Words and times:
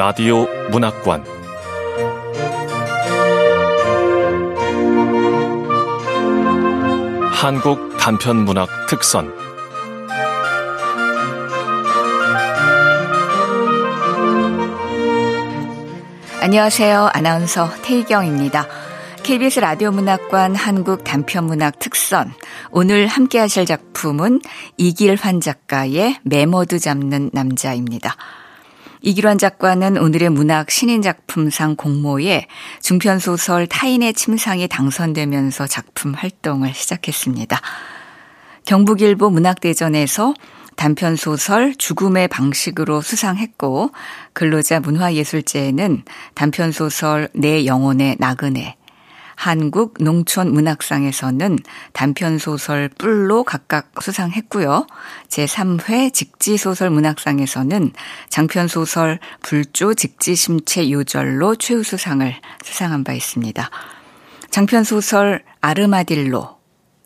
라디오 0.00 0.46
문학관 0.70 1.22
한국 7.34 7.98
단편 7.98 8.36
문학 8.46 8.66
특선 8.88 9.30
안녕하세요. 16.40 17.10
아나운서 17.12 17.68
태희경입니다. 17.82 18.66
KBS 19.22 19.60
라디오 19.60 19.90
문학관 19.90 20.54
한국 20.54 21.04
단편 21.04 21.44
문학 21.44 21.78
특선. 21.78 22.32
오늘 22.70 23.06
함께 23.06 23.38
하실 23.38 23.66
작품은 23.66 24.40
이길환 24.78 25.42
작가의 25.42 26.16
매머드 26.22 26.78
잡는 26.78 27.28
남자입니다. 27.34 28.16
이길환 29.02 29.38
작가는 29.38 29.96
오늘의 29.96 30.30
문학 30.30 30.70
신인 30.70 31.00
작품상 31.00 31.76
공모에 31.76 32.46
중편소설 32.82 33.66
타인의 33.66 34.14
침상이 34.14 34.68
당선되면서 34.68 35.66
작품 35.66 36.12
활동을 36.12 36.74
시작했습니다. 36.74 37.60
경북일보 38.66 39.30
문학대전에서 39.30 40.34
단편소설 40.76 41.74
죽음의 41.76 42.28
방식으로 42.28 43.00
수상했고 43.00 43.90
근로자 44.32 44.80
문화예술제에는 44.80 46.04
단편소설 46.34 47.28
내 47.34 47.66
영혼의 47.66 48.16
나그네 48.18 48.76
한국 49.40 49.94
농촌 50.00 50.52
문학상에서는 50.52 51.60
단편 51.94 52.36
소설 52.36 52.90
뿔로 52.90 53.42
각각 53.42 53.90
수상했고요. 54.02 54.86
제3회 55.28 56.12
직지 56.12 56.58
소설 56.58 56.90
문학상에서는 56.90 57.94
장편 58.28 58.68
소설 58.68 59.18
불조 59.40 59.94
직지 59.94 60.34
심체 60.34 60.90
요절로 60.90 61.56
최우수상을 61.56 62.34
수상한 62.62 63.02
바 63.02 63.14
있습니다. 63.14 63.70
장편 64.50 64.84
소설 64.84 65.42
아르마딜로, 65.62 66.58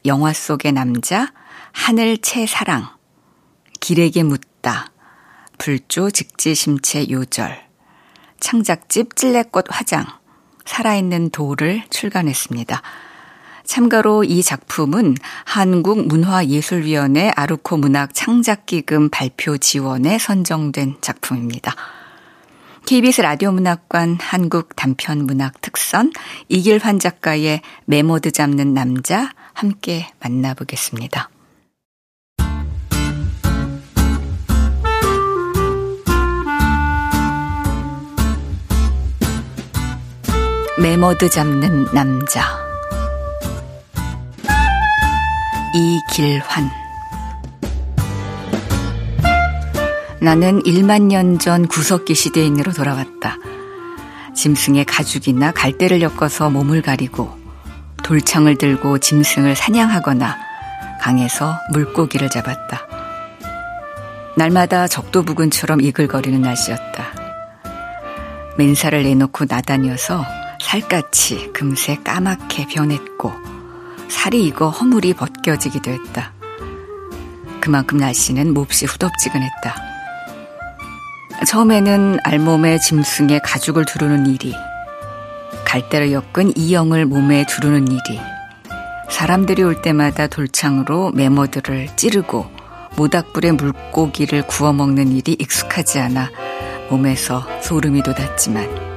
영화 0.05 0.33
속의 0.33 0.73
남자, 0.73 1.33
하늘 1.70 2.19
채 2.19 2.47
사랑, 2.47 2.89
길에게 3.78 4.25
묻다, 4.25 4.91
불조 5.58 6.11
직지 6.11 6.56
심체 6.56 7.08
요절, 7.08 7.62
창작집 8.41 9.14
찔레꽃 9.14 9.67
화장, 9.69 10.05
살아있는 10.65 11.31
돌을 11.31 11.83
출간했습니다. 11.91 12.83
참가로 13.65 14.25
이 14.25 14.43
작품은 14.43 15.17
한국문화예술위원회 15.45 17.33
아르코 17.34 17.77
문학 17.77 18.12
창작기금 18.12 19.09
발표 19.09 19.57
지원에 19.57 20.19
선정된 20.19 20.97
작품입니다. 21.01 21.75
KBS 22.87 23.23
라디오 23.23 23.51
문학관 23.51 24.19
한국 24.20 24.77
단편 24.77 25.25
문학 25.25 25.62
특선 25.62 26.12
이길환 26.51 26.98
작가의 26.98 27.62
메모드 27.87 28.31
잡는 28.31 28.75
남자 28.75 29.31
함께 29.55 30.09
만나보겠습니다. 30.20 31.31
메모드 40.78 41.28
잡는 41.30 41.86
남자 41.92 42.42
이길환 45.72 46.70
나는 50.20 50.62
1만 50.62 51.02
년 51.02 51.39
전 51.39 51.68
구석기 51.68 52.14
시대인으로 52.14 52.73
돌아왔다. 52.73 53.36
짐승의 54.35 54.86
가죽이나 54.86 55.52
갈대를 55.52 56.01
엮어서 56.01 56.51
몸을 56.51 56.83
가리고 56.83 57.36
돌창을 58.02 58.56
들고 58.56 58.98
짐승을 58.98 59.55
사냥하거나 59.55 60.36
강에서 61.01 61.58
물고기를 61.73 62.30
잡았다. 62.30 62.89
날마다 64.36 64.89
적도부근처럼 64.89 65.83
이글거리는 65.83 66.41
날씨였다. 66.41 67.05
맨살을 68.56 69.02
내놓고 69.02 69.45
나다녀서 69.48 70.24
살갗이 70.64 71.52
금세 71.52 71.97
까맣게 72.02 72.67
변했고 72.69 73.33
살이 74.08 74.47
익어 74.47 74.70
허물이 74.70 75.13
벗겨지기도 75.13 75.91
했다. 75.91 76.33
그만큼 77.61 77.98
날씨는 77.98 78.55
몹시 78.55 78.86
후덥지근했다. 78.86 79.74
처음에는 81.47 82.19
알몸에 82.24 82.79
짐승의 82.79 83.41
가죽을 83.45 83.85
두르는 83.85 84.27
일이, 84.27 84.55
갈대를 85.67 86.13
엮은 86.13 86.57
이영을 86.57 87.05
몸에 87.05 87.45
두르는 87.47 87.86
일이, 87.89 88.20
사람들이 89.11 89.63
올 89.63 89.83
때마다 89.83 90.27
돌창으로 90.27 91.13
메모들을 91.13 91.97
찌르고 91.97 92.51
모닥불에 92.97 93.53
물고기를 93.53 94.47
구워 94.47 94.73
먹는 94.73 95.13
일이 95.13 95.36
익숙하지 95.39 96.01
않아 96.01 96.30
몸에서 96.91 97.47
소름이 97.61 98.03
돋았지만 98.03 98.93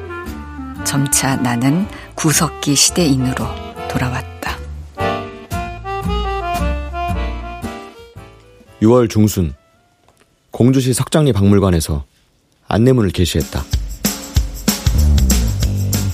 점차 0.83 1.35
나는 1.37 1.87
구석기 2.15 2.75
시대인으로 2.75 3.45
돌아왔다. 3.89 4.57
6월 8.81 9.09
중순 9.09 9.53
공주시 10.51 10.93
석장리 10.93 11.33
박물관에서 11.33 12.05
안내문을 12.67 13.11
게시했다. 13.11 13.63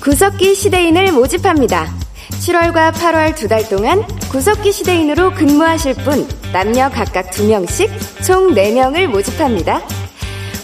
구석기 0.01 0.55
시대인을 0.55 1.11
모집합니다. 1.13 1.93
7월과 2.31 2.91
8월 2.93 3.35
두 3.35 3.47
달 3.47 3.67
동안 3.69 4.05
구석기 4.29 4.71
시대인으로 4.71 5.33
근무하실 5.33 5.93
분 5.95 6.27
남녀 6.51 6.89
각각 6.89 7.31
2명씩 7.31 8.23
총 8.25 8.53
4명을 8.53 9.07
모집합니다. 9.07 9.81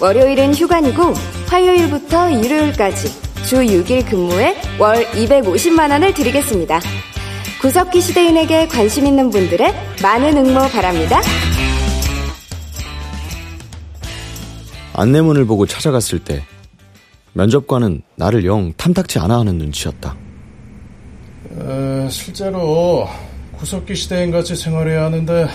월요일은 0.02 0.54
휴관이고 0.56 1.14
화요일부터 1.48 2.30
일요일까지 2.32 3.29
주 3.50 3.56
6일 3.56 4.08
근무에 4.08 4.56
월 4.78 5.04
250만 5.06 5.90
원을 5.90 6.14
드리겠습니다. 6.14 6.80
구석기 7.62 8.00
시대인에게 8.00 8.68
관심 8.68 9.08
있는 9.08 9.32
분들의 9.32 9.74
많은 10.04 10.38
응모 10.38 10.70
바랍니다. 10.70 11.20
안내문을 14.94 15.46
보고 15.46 15.66
찾아갔을 15.66 16.20
때 16.20 16.44
면접관은 17.34 18.04
나를 18.18 18.46
영 18.46 18.72
탐탁지 18.74 19.18
않아 19.18 19.40
하는 19.40 19.58
눈치였다. 19.58 20.16
에, 21.60 22.10
실제로 22.10 23.08
구석기 23.58 23.96
시대인 23.96 24.30
같이 24.30 24.56
생활해야 24.56 25.06
하는데 25.06 25.48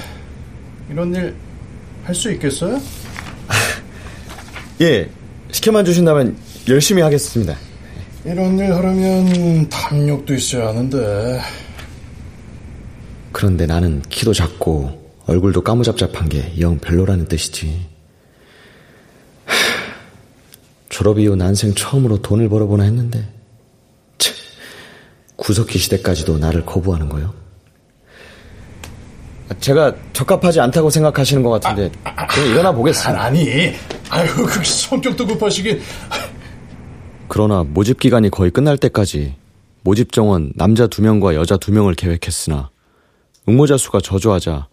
이런 0.91 1.15
일 1.15 1.35
할 2.05 2.15
수 2.15 2.31
있겠어요? 2.33 2.79
예, 4.83 5.09
시켜만 5.53 5.85
주신다면 5.85 6.37
열심히 6.69 7.01
하겠습니다. 7.01 7.57
이런 8.25 8.59
일 8.59 8.73
하려면 8.73 9.69
탐욕도 9.69 10.35
있어야 10.35 10.69
하는데. 10.69 11.41
그런데 13.33 13.67
나는 13.67 14.01
키도 14.09 14.33
작고 14.33 15.03
얼굴도 15.27 15.63
까무잡잡한 15.63 16.29
게 16.29 16.55
영 16.59 16.79
별로라는 16.79 17.27
뜻이지. 17.27 17.87
졸업 20.89 21.19
이후 21.19 21.35
난생 21.35 21.75
처음으로 21.75 22.23
돈을 22.23 22.49
벌어보나 22.49 22.85
했는데, 22.85 23.27
참, 24.17 24.33
구석기 25.37 25.77
시대까지도 25.79 26.39
나를 26.39 26.65
거부하는 26.65 27.09
거요? 27.09 27.35
제가 29.61 29.93
적합하지 30.13 30.61
않다고 30.61 30.91
생각하시는 30.91 31.43
것 31.43 31.51
같은데, 31.51 31.91
아, 32.05 32.13
아, 32.17 32.27
그럼 32.29 32.49
일어나 32.49 32.71
보겠습니다. 32.73 33.21
아, 33.21 33.25
아니, 33.25 33.75
아유, 34.09 34.29
그 34.47 34.65
성격도 34.65 35.27
급하시긴. 35.27 35.83
그러나 37.29 37.65
모집 37.65 37.99
기간이 37.99 38.31
거의 38.31 38.51
끝날 38.51 38.77
때까지 38.79 39.35
모집 39.83 40.13
정원 40.13 40.53
남자 40.57 40.87
두 40.87 41.03
명과 41.03 41.35
여자 41.35 41.57
두 41.57 41.73
명을 41.73 41.95
계획했으나 41.95 42.71
응모자 43.49 43.77
수가 43.77 44.01
저조하자 44.01 44.69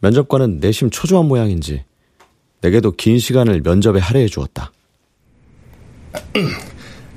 면접관은 0.00 0.58
내심 0.60 0.90
초조한 0.90 1.26
모양인지 1.26 1.84
내게도 2.60 2.92
긴 2.92 3.18
시간을 3.18 3.60
면접에 3.62 4.00
할애해 4.00 4.26
주었다. 4.26 4.72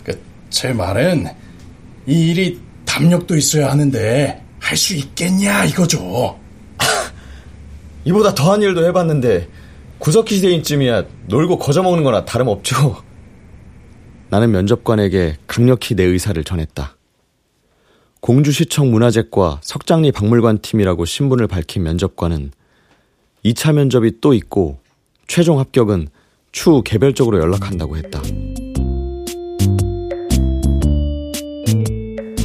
그, 0.04 0.22
제 0.50 0.74
말은 0.74 1.25
이 2.06 2.30
일이 2.30 2.60
담력도 2.86 3.36
있어야 3.36 3.70
하는데 3.72 4.44
할 4.60 4.78
수 4.78 4.96
있겠냐 4.96 5.66
이거죠. 5.66 6.38
이보다 8.06 8.34
더한 8.36 8.62
일도 8.62 8.86
해봤는데 8.86 9.48
구석기 10.00 10.36
시대인쯤이야 10.36 11.06
놀고 11.28 11.58
거저먹는 11.60 12.04
거나 12.04 12.25
다름없죠. 12.25 13.04
나는 14.29 14.51
면접관에게 14.51 15.38
강력히 15.47 15.95
내 15.95 16.03
의사를 16.03 16.41
전했다. 16.44 16.95
공주시청 18.19 18.91
문화재과 18.91 19.62
석장리 19.63 20.12
박물관 20.12 20.59
팀이라고 20.62 21.06
신분을 21.06 21.47
밝힌 21.47 21.83
면접관은 21.83 22.51
2차 23.45 23.74
면접이 23.74 24.19
또 24.19 24.33
있고 24.33 24.79
최종 25.27 25.59
합격은 25.59 26.09
추후 26.51 26.81
개별적으로 26.83 27.39
연락한다고 27.39 27.95
했다. 27.97 28.21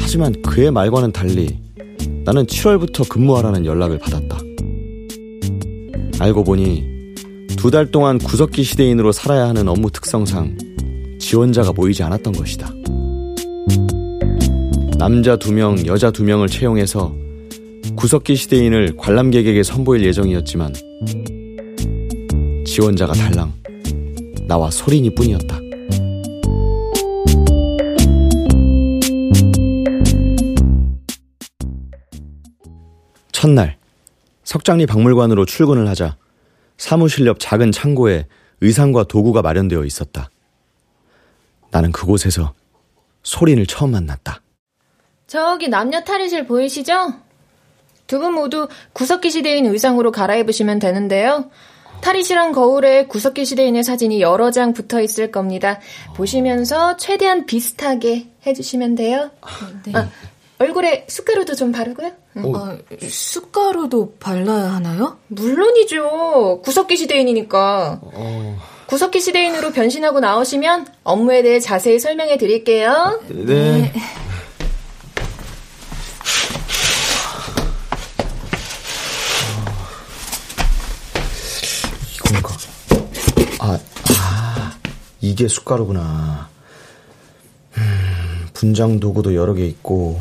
하지만 0.00 0.40
그의 0.42 0.70
말과는 0.70 1.12
달리 1.12 1.58
나는 2.24 2.46
7월부터 2.46 3.08
근무하라는 3.08 3.64
연락을 3.64 3.98
받았다. 3.98 4.38
알고 6.20 6.44
보니 6.44 6.92
두 7.56 7.70
달 7.70 7.90
동안 7.90 8.18
구석기 8.18 8.62
시대인으로 8.62 9.12
살아야 9.12 9.48
하는 9.48 9.68
업무 9.68 9.90
특성상 9.90 10.56
지원자가 11.22 11.72
모이지 11.72 12.02
않았던 12.02 12.32
것이다. 12.32 12.68
남자 14.98 15.36
두 15.36 15.52
명, 15.52 15.78
여자 15.86 16.10
두 16.10 16.24
명을 16.24 16.48
채용해서 16.48 17.14
구석기 17.96 18.34
시대인을 18.34 18.96
관람객에게 18.96 19.62
선보일 19.62 20.04
예정이었지만 20.04 20.74
지원자가 22.66 23.12
달랑 23.12 23.52
나와 24.48 24.70
소린이 24.70 25.14
뿐이었다. 25.14 25.58
첫날 33.30 33.76
석장리 34.44 34.86
박물관으로 34.86 35.46
출근을 35.46 35.88
하자 35.88 36.16
사무실 36.76 37.26
옆 37.26 37.38
작은 37.38 37.70
창고에 37.72 38.26
의상과 38.60 39.04
도구가 39.04 39.42
마련되어 39.42 39.84
있었다. 39.84 40.31
나는 41.72 41.90
그곳에서 41.90 42.54
소린을 43.24 43.66
처음 43.66 43.90
만났다. 43.92 44.40
저기 45.26 45.68
남녀 45.68 46.04
탈의실 46.04 46.46
보이시죠? 46.46 47.14
두 48.06 48.18
분 48.20 48.34
모두 48.34 48.68
구석기 48.92 49.30
시대인 49.30 49.64
의상으로 49.66 50.12
갈아입으시면 50.12 50.78
되는데요. 50.78 51.50
탈의실한 52.02 52.52
거울에 52.52 53.06
구석기 53.06 53.44
시대인의 53.46 53.84
사진이 53.84 54.20
여러 54.20 54.50
장 54.50 54.74
붙어 54.74 55.00
있을 55.00 55.30
겁니다. 55.30 55.80
보시면서 56.14 56.96
최대한 56.98 57.46
비슷하게 57.46 58.28
해주시면 58.46 58.96
돼요. 58.96 59.30
네. 59.86 59.92
아, 59.94 60.08
얼굴에 60.58 61.06
숟가루도 61.08 61.54
좀 61.54 61.72
바르고요. 61.72 62.10
아, 62.34 62.78
숟가루도 63.08 64.16
발라야 64.20 64.74
하나요? 64.74 65.18
물론이죠. 65.28 66.60
구석기 66.64 66.96
시대인이니까. 66.98 68.00
어... 68.02 68.58
구석기 68.92 69.22
시대인으로 69.22 69.72
변신하고 69.72 70.20
나오시면 70.20 70.86
업무에 71.02 71.42
대해 71.42 71.60
자세히 71.60 71.98
설명해 71.98 72.36
드릴게요. 72.36 73.22
네. 73.26 73.44
네. 73.46 73.92
이건가? 82.16 82.54
아, 83.60 83.78
아, 84.10 84.78
이게 85.22 85.48
숟가루구나. 85.48 86.50
음, 87.78 88.48
분장 88.52 89.00
도구도 89.00 89.34
여러 89.34 89.54
개 89.54 89.64
있고, 89.64 90.18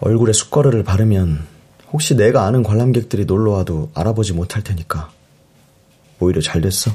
얼굴에 0.00 0.32
숟가루를 0.32 0.82
바르면 0.82 1.46
혹시 1.92 2.16
내가 2.16 2.44
아는 2.44 2.64
관람객들이 2.64 3.26
놀러와도 3.26 3.92
알아보지 3.94 4.32
못할 4.32 4.64
테니까 4.64 5.12
오히려 6.22 6.40
잘 6.40 6.60
됐어. 6.60 6.90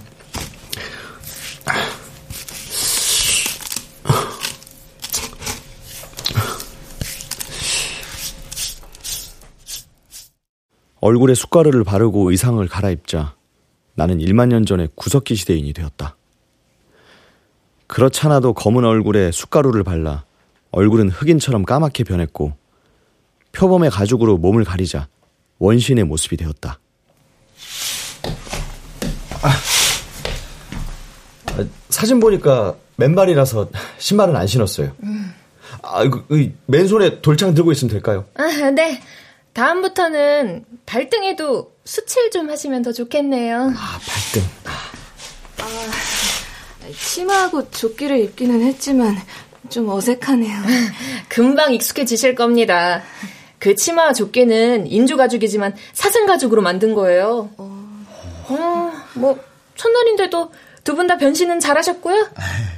얼굴에 11.00 11.35
숟가루를 11.35 11.83
바르고 11.83 12.31
의상을 12.31 12.65
갈아입자 12.68 13.35
나는 13.95 14.18
1만 14.18 14.47
년 14.50 14.65
전에 14.65 14.88
구석기 14.95 15.35
시대인이 15.35 15.71
되었다. 15.74 16.18
그렇잖아도 17.88 18.53
검은 18.53 18.83
얼굴에 18.83 19.31
숟가루를 19.31 19.83
발라 19.83 20.25
얼굴은 20.71 21.09
흑인처럼 21.09 21.63
까맣게 21.63 22.03
변했고 22.03 22.53
표범의 23.53 23.89
가죽으로 23.89 24.38
몸을 24.38 24.65
가리자 24.65 25.07
원신의 25.59 26.03
모습이 26.03 26.35
되었다. 26.38 26.79
아, 29.44 29.54
사진 31.89 32.19
보니까 32.19 32.75
맨발이라서 32.98 33.69
신발은 33.98 34.36
안 34.36 34.48
신었어요. 34.48 34.92
음. 35.04 35.34
아, 35.81 36.07
그, 36.07 36.25
그, 36.28 36.54
맨손에 36.66 37.22
돌창 37.22 37.54
들고 37.54 37.72
있으면 37.72 37.92
될까요? 37.92 38.25
아, 38.36 38.72
네. 38.72 39.01
다음부터는 39.54 40.66
발등에도 40.86 41.74
수칠 41.84 42.30
좀 42.31 42.50
하시면 42.50 42.84
더 42.84 42.92
좋겠네요. 42.92 43.74
아, 43.75 44.00
발등. 44.06 44.44
아, 44.66 44.88
치마하고 46.92 47.69
조끼를 47.72 48.19
입기는 48.19 48.62
했지만 48.62 49.18
좀 49.69 49.89
어색하네요. 49.89 50.62
금방 51.28 51.74
익숙해지실 51.74 52.36
겁니다. 52.36 53.01
그 53.60 53.75
치마와 53.75 54.13
조끼는 54.13 54.88
인조 54.88 55.18
가죽이지만 55.18 55.75
사슴 55.94 56.25
가죽으로 56.25 56.62
만든 56.62 56.94
거예요. 56.94 57.50
어, 57.57 57.95
어 58.50 58.87
뭐 59.18 59.38
첫날인데도 59.75 60.52
두 60.84 60.96
분 60.96 61.08
다 61.08 61.18
변신은 61.18 61.60
잘하셨고요. 61.60 62.30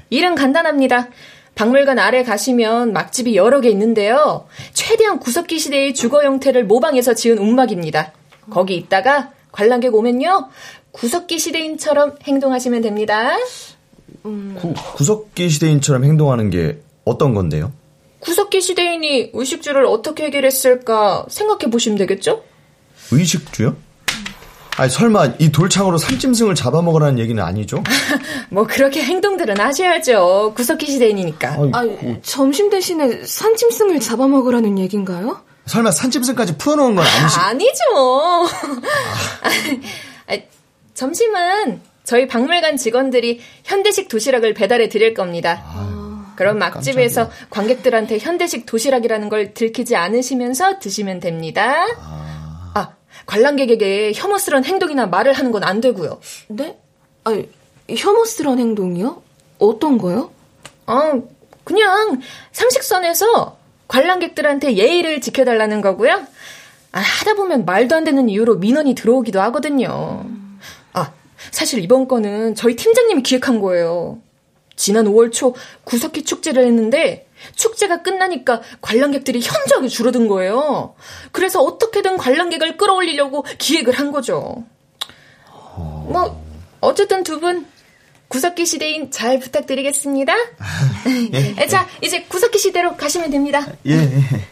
일은 0.09 0.35
간단합니다. 0.35 1.09
박물관 1.55 1.99
아래 1.99 2.23
가시면 2.23 2.93
막집이 2.93 3.35
여러 3.35 3.59
개 3.61 3.69
있는데요. 3.69 4.47
최대한 4.73 5.19
구석기 5.19 5.59
시대의 5.59 5.93
주거 5.93 6.23
형태를 6.23 6.63
모방해서 6.65 7.13
지은 7.13 7.37
움막입니다. 7.37 8.13
거기 8.49 8.75
있다가 8.75 9.31
관람객 9.51 9.93
오면요. 9.93 10.49
구석기 10.91 11.37
시대인처럼 11.37 12.15
행동하시면 12.23 12.81
됩니다. 12.81 13.35
음... 14.25 14.57
구, 14.59 14.73
구석기 14.95 15.49
시대인처럼 15.49 16.03
행동하는 16.03 16.49
게 16.49 16.79
어떤 17.05 17.33
건데요? 17.35 17.71
구석기 18.21 18.61
시대인이 18.61 19.31
의식주를 19.33 19.85
어떻게 19.85 20.25
해결했을까 20.25 21.25
생각해 21.29 21.69
보시면 21.69 21.97
되겠죠? 21.99 22.43
의식주요? 23.11 23.75
아니 24.77 24.89
설마 24.89 25.33
이 25.39 25.51
돌창으로 25.51 25.97
삼짐승을 25.97 26.55
잡아먹으라는 26.55 27.19
얘기는 27.19 27.41
아니죠? 27.43 27.83
뭐 28.49 28.65
그렇게 28.65 29.03
행동들은 29.03 29.59
하셔야죠. 29.59 30.53
구석기 30.55 30.85
시대인이니까. 30.85 31.57
아, 31.73 31.83
점심 32.21 32.69
대신에 32.69 33.25
산짐승을 33.25 33.99
잡아먹으라는 33.99 34.79
얘긴가요? 34.79 35.41
설마 35.65 35.91
산짐승까지 35.91 36.57
풀어놓은 36.57 36.95
건 36.95 37.05
아니시? 37.05 37.39
아니죠. 37.39 37.83
아, 40.27 40.37
점심은 40.93 41.81
저희 42.03 42.27
박물관 42.27 42.77
직원들이 42.77 43.39
현대식 43.65 44.07
도시락을 44.07 44.53
배달해 44.53 44.89
드릴 44.89 45.13
겁니다. 45.13 45.61
아. 45.65 46.33
그럼 46.35 46.57
막집에서 46.57 47.23
깜짝이야. 47.23 47.47
관객들한테 47.49 48.17
현대식 48.17 48.65
도시락이라는 48.65 49.27
걸 49.27 49.53
들키지 49.53 49.95
않으시면서 49.97 50.79
드시면 50.79 51.19
됩니다. 51.19 51.85
아, 51.99 51.99
아 52.01 52.38
관람객에게 53.33 54.13
혐오스러운 54.15 54.65
행동이나 54.65 55.05
말을 55.05 55.33
하는 55.33 55.51
건 55.51 55.63
안 55.63 55.81
되고요. 55.81 56.19
네? 56.47 56.77
아, 57.25 57.39
혐오스러운 57.87 58.57
행동이요? 58.57 59.21
어떤 59.59 59.99
거요? 59.99 60.31
아, 60.87 61.13
그냥 61.63 62.21
상식선에서 62.51 63.57
관람객들한테 63.87 64.77
예의를 64.77 65.21
지켜달라는 65.21 65.81
거고요. 65.81 66.25
아, 66.91 66.99
하다 66.99 67.35
보면 67.35 67.65
말도 67.65 67.95
안 67.95 68.03
되는 68.03 68.29
이유로 68.29 68.55
민원이 68.55 68.95
들어오기도 68.95 69.39
하거든요. 69.41 70.25
아, 70.93 71.11
사실 71.51 71.83
이번 71.83 72.07
건은 72.07 72.55
저희 72.55 72.75
팀장님이 72.75 73.21
기획한 73.21 73.59
거예요. 73.59 74.19
지난 74.75 75.05
5월 75.05 75.31
초 75.31 75.53
구석기 75.83 76.23
축제를 76.23 76.65
했는데 76.65 77.27
축제가 77.55 78.01
끝나니까 78.01 78.61
관람객들이 78.81 79.41
현저하게 79.41 79.87
줄어든 79.87 80.27
거예요. 80.27 80.95
그래서 81.31 81.61
어떻게든 81.61 82.17
관람객을 82.17 82.77
끌어올리려고 82.77 83.43
기획을 83.57 83.93
한 83.99 84.11
거죠. 84.11 84.63
뭐 85.75 86.43
어쨌든 86.81 87.23
두 87.23 87.39
분 87.39 87.65
구석기 88.29 88.65
시대인 88.67 89.09
잘 89.11 89.39
부탁드리겠습니다. 89.39 90.33
예, 91.33 91.65
자, 91.67 91.87
이제 92.03 92.23
구석기 92.23 92.59
시대로 92.59 92.95
가시면 92.95 93.31
됩니다. 93.31 93.65
예. 93.87 93.93
예. 93.93 94.47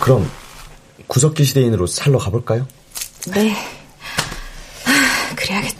그럼 0.00 0.28
구석기 1.06 1.44
시대인으로 1.44 1.86
살러 1.86 2.18
가볼까요? 2.18 2.66
네. 3.32 3.52
아, 4.86 5.34
그래야겠죠. 5.36 5.75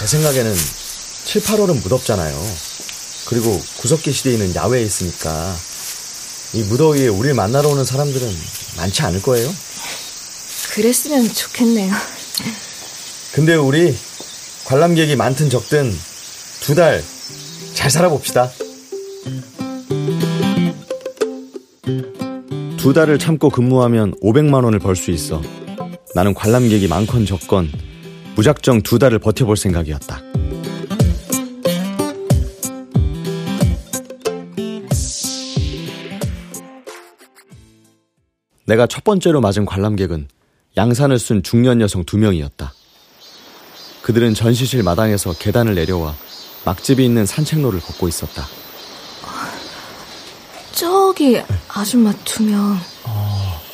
제 0.00 0.06
생각에는 0.06 0.54
7, 1.24 1.42
8월은 1.42 1.82
무덥잖아요. 1.82 2.34
그리고 3.26 3.60
구석기 3.78 4.12
시대에는 4.12 4.54
야외에 4.54 4.82
있으니까 4.82 5.54
이 6.54 6.62
무더위에 6.62 7.08
우리를 7.08 7.34
만나러 7.34 7.68
오는 7.68 7.84
사람들은 7.84 8.28
많지 8.78 9.02
않을 9.02 9.20
거예요. 9.22 9.52
그랬으면 10.72 11.28
좋겠네요. 11.32 11.92
근데 13.32 13.54
우리 13.54 13.94
관람객이 14.64 15.16
많든 15.16 15.50
적든 15.50 15.94
두 16.60 16.74
달 16.74 17.02
잘 17.74 17.90
살아봅시다. 17.90 18.50
두 22.76 22.92
달을 22.92 23.18
참고 23.18 23.48
근무하면 23.48 24.14
500만 24.22 24.64
원을 24.64 24.78
벌 24.78 24.96
수 24.96 25.10
있어. 25.12 25.40
나는 26.14 26.34
관람객이 26.34 26.88
많건 26.88 27.24
적건 27.24 27.70
무작정 28.40 28.80
두 28.80 28.98
달을 28.98 29.18
버텨볼 29.18 29.58
생각이었다. 29.58 30.22
내가 38.64 38.86
첫 38.86 39.04
번째로 39.04 39.42
맞은 39.42 39.66
관람객은 39.66 40.28
양산을 40.78 41.18
쓴 41.18 41.42
중년 41.42 41.82
여성 41.82 42.04
두 42.04 42.16
명이었다. 42.16 42.72
그들은 44.00 44.32
전시실 44.32 44.82
마당에서 44.84 45.34
계단을 45.34 45.74
내려와 45.74 46.14
막집이 46.64 47.04
있는 47.04 47.26
산책로를 47.26 47.80
걷고 47.80 48.08
있었다. 48.08 48.46
저기 50.72 51.42
아줌마 51.68 52.14
두 52.24 52.42
명. 52.44 52.78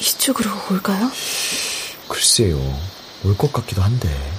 이쪽으로 0.01 0.51
올까요? 0.73 1.09
글쎄요. 2.09 2.57
올 3.25 3.37
것 3.37 3.53
같기도 3.53 3.83
한데. 3.83 4.36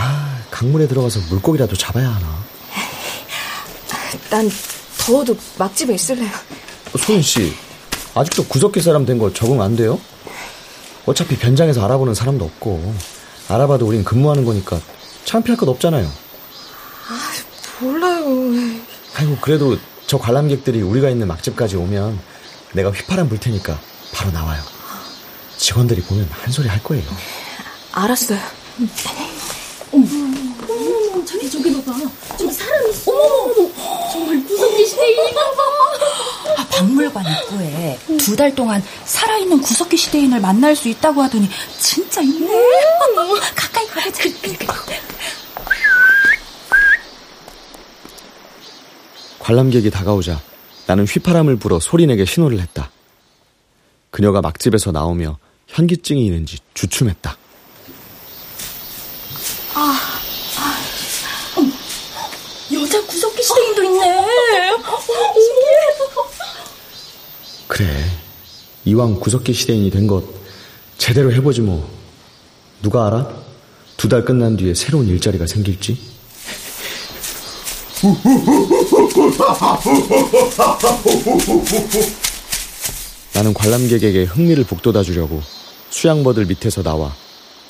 아, 0.00 0.38
강물에 0.50 0.86
들어가서 0.86 1.20
물고기라도 1.28 1.74
잡아야 1.76 2.08
하나. 2.08 2.38
난 4.30 4.48
더워도 4.98 5.36
막집에 5.58 5.94
있을래요. 5.94 6.30
소윤 6.98 7.20
씨, 7.22 7.52
아직도 8.14 8.44
구석기 8.44 8.80
사람 8.80 9.04
된 9.04 9.18
거 9.18 9.32
적응 9.32 9.60
안 9.60 9.74
돼요? 9.74 9.98
어차피 11.06 11.36
변장에서 11.36 11.84
알아보는 11.84 12.14
사람도 12.14 12.44
없고 12.44 12.94
알아봐도 13.48 13.86
우린 13.86 14.04
근무하는 14.04 14.44
거니까 14.44 14.80
창피할 15.24 15.56
것 15.56 15.68
없잖아요. 15.68 16.10
몰라요. 17.80 18.24
아이고 19.16 19.38
그래도 19.40 19.78
저 20.06 20.18
관람객들이 20.18 20.80
우리가 20.82 21.08
있는 21.10 21.26
막집까지 21.28 21.76
오면 21.76 22.18
내가 22.72 22.90
휘파람 22.90 23.28
불 23.28 23.38
테니까 23.40 23.78
바로 24.12 24.30
나와요. 24.30 24.62
직원들이 25.56 26.02
보면 26.02 26.28
한 26.30 26.52
소리 26.52 26.68
할 26.68 26.82
거예요. 26.82 27.04
알았어요. 27.92 28.38
저기 31.26 31.50
저기 31.50 31.82
봐봐. 31.84 31.98
저기 32.38 32.52
사람 32.52 32.88
있어. 32.90 33.10
어머, 33.12 33.54
정말 34.12 34.44
구석기 34.44 34.86
시대인이 34.86 35.34
봐봐. 35.34 35.62
아, 36.56 36.66
박물관 36.68 37.24
입구에 37.26 37.98
두 38.18 38.36
달 38.36 38.54
동안 38.54 38.82
살아있는 39.04 39.60
구석기 39.60 39.96
시대인을 39.96 40.40
만날 40.40 40.74
수 40.76 40.88
있다고 40.88 41.22
하더니 41.22 41.48
진짜 41.80 42.20
있네. 42.22 42.48
가까이 43.54 43.86
가보자. 43.88 44.24
관람객이 49.38 49.90
다가오자 49.90 50.40
나는 50.86 51.04
휘파람을 51.06 51.56
불어 51.56 51.80
소리내게 51.80 52.24
신호를 52.24 52.60
했다. 52.60 52.90
그녀가 54.10 54.40
막집에서 54.40 54.92
나오며 54.92 55.38
현기증이 55.68 56.24
있는지 56.26 56.58
주춤했다. 56.74 57.36
여자 62.72 63.00
구석기 63.06 63.42
시대인도 63.42 63.82
있네. 63.84 64.26
그래. 67.78 68.04
이왕 68.84 69.20
구석기 69.20 69.52
시대인이 69.52 69.90
된 69.90 70.06
것 70.06 70.24
제대로 70.98 71.32
해보지 71.32 71.60
뭐. 71.60 71.88
누가 72.82 73.06
알아? 73.06 73.28
두 73.96 74.08
달 74.08 74.24
끝난 74.24 74.56
뒤에 74.56 74.74
새로운 74.74 75.06
일자리가 75.08 75.46
생길지? 75.46 75.98
나는 83.34 83.54
관람객에게 83.54 84.24
흥미를 84.24 84.64
북돋아 84.64 85.02
주려고 85.02 85.40
수양버들 85.90 86.46
밑에서 86.46 86.82
나와 86.82 87.14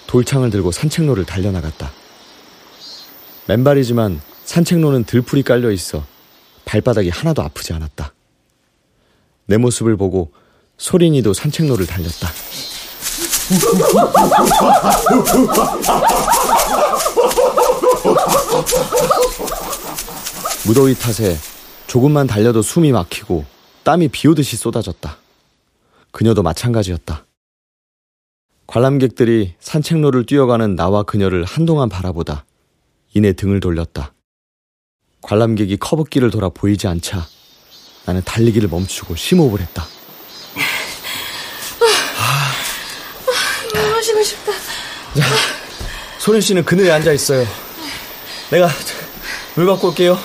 돌창을 0.07 0.51
들고 0.51 0.73
산책로를 0.73 1.25
달려나갔다. 1.27 1.93
맨발이지만 3.47 4.21
산책로는 4.45 5.05
들풀이 5.05 5.43
깔려 5.43 5.71
있어 5.71 6.05
발바닥이 6.65 7.11
하나도 7.11 7.43
아프지 7.43 7.73
않았다. 7.73 8.13
내 9.49 9.57
모습을 9.57 9.97
보고 9.97 10.31
소린이도 10.77 11.33
산책로를 11.33 11.87
달렸다. 11.87 12.29
무더위 20.67 20.95
탓에 20.95 21.37
조금만 21.87 22.27
달려도 22.27 22.61
숨이 22.61 22.93
막히고 22.93 23.45
땀이 23.85 24.09
비 24.09 24.29
오듯이 24.29 24.57
쏟아졌다. 24.57 25.17
그녀도 26.11 26.43
마찬가지였다. 26.43 27.25
관람객들이 28.67 29.55
산책로를 29.61 30.27
뛰어가는 30.27 30.77
나와 30.77 31.05
그녀를 31.05 31.45
한동안 31.45 31.89
바라보다 31.89 32.45
이내 33.15 33.33
등을 33.33 33.61
돌렸다. 33.61 34.13
관람객이 35.23 35.79
커브길을 35.79 36.31
돌아 36.31 36.51
보이지 36.51 36.87
않자 36.87 37.27
나는 38.09 38.23
달리기를 38.25 38.71
멈추고 38.71 39.17
심호흡을 39.17 39.61
했다. 39.61 39.87
마시고 43.93 44.23
싶다. 44.23 44.53
소린 46.19 46.41
씨는 46.41 46.65
그늘에 46.65 46.91
앉아 46.91 47.13
있어요. 47.13 47.47
내가 48.49 48.71
물 49.57 49.67
갖고 49.67 49.89
올게요. 49.89 50.19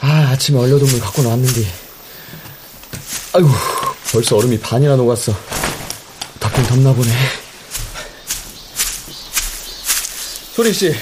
아, 0.00 0.06
아침에 0.32 0.58
얼려둔 0.58 0.88
물 0.88 1.00
갖고 1.00 1.22
나왔는데. 1.22 1.70
아이고, 3.34 3.50
벌써 4.10 4.36
얼음이 4.38 4.58
반이나 4.58 4.96
녹았어. 4.96 5.34
덥긴 6.40 6.64
덥나 6.64 6.94
보네. 6.94 7.43
소린 10.54 10.72
씨, 10.72 10.92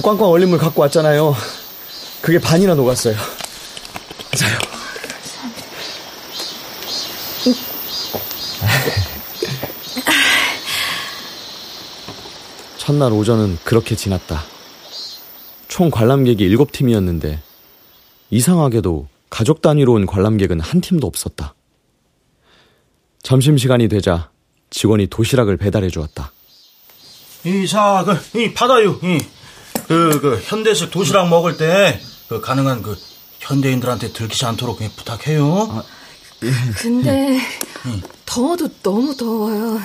꽝꽝 0.00 0.28
얼린 0.28 0.48
물 0.48 0.56
갖고 0.56 0.80
왔잖아요. 0.82 1.34
그게 2.22 2.38
반이나 2.38 2.76
녹았어요. 2.76 3.16
자요. 4.36 4.56
첫날 12.78 13.12
오전은 13.12 13.58
그렇게 13.64 13.96
지났다. 13.96 14.44
총 15.66 15.90
관람객이 15.90 16.48
7팀이었는데 16.56 17.40
이상하게도 18.30 19.08
가족 19.30 19.62
단위로 19.62 19.94
온 19.94 20.06
관람객은 20.06 20.60
한 20.60 20.80
팀도 20.80 21.08
없었다. 21.08 21.56
점심시간이 23.24 23.88
되자 23.88 24.30
직원이 24.70 25.08
도시락을 25.08 25.56
배달해 25.56 25.88
주었다. 25.88 26.30
이, 27.44 27.66
자, 27.66 28.04
그, 28.04 28.38
이, 28.38 28.52
받아요. 28.52 28.98
이, 29.02 29.18
그, 29.88 30.20
그, 30.20 30.42
현대식 30.44 30.90
도시락 30.90 31.28
먹을 31.28 31.56
때, 31.56 32.00
그, 32.28 32.40
가능한 32.40 32.82
그, 32.82 32.98
현대인들한테 33.40 34.12
들키지 34.12 34.44
않도록 34.44 34.78
그냥 34.78 34.92
부탁해요. 34.96 35.84
근데 36.76 37.38
더워도 38.26 38.68
너무 38.82 39.16
더워요. 39.16 39.80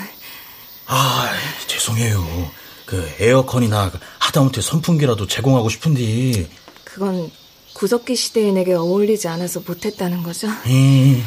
아, 0.88 1.32
죄송해요. 1.68 2.52
그, 2.86 3.10
에어컨이나 3.20 3.90
그 3.92 4.00
하다못해 4.20 4.62
선풍기라도 4.62 5.26
제공하고 5.28 5.70
싶은데, 5.70 6.50
그건 6.84 7.32
구석기 7.74 8.16
시대인에게 8.16 8.74
어울리지 8.74 9.28
않아서 9.30 9.62
못했다는 9.66 10.24
거죠. 10.24 10.48
이, 10.68 11.22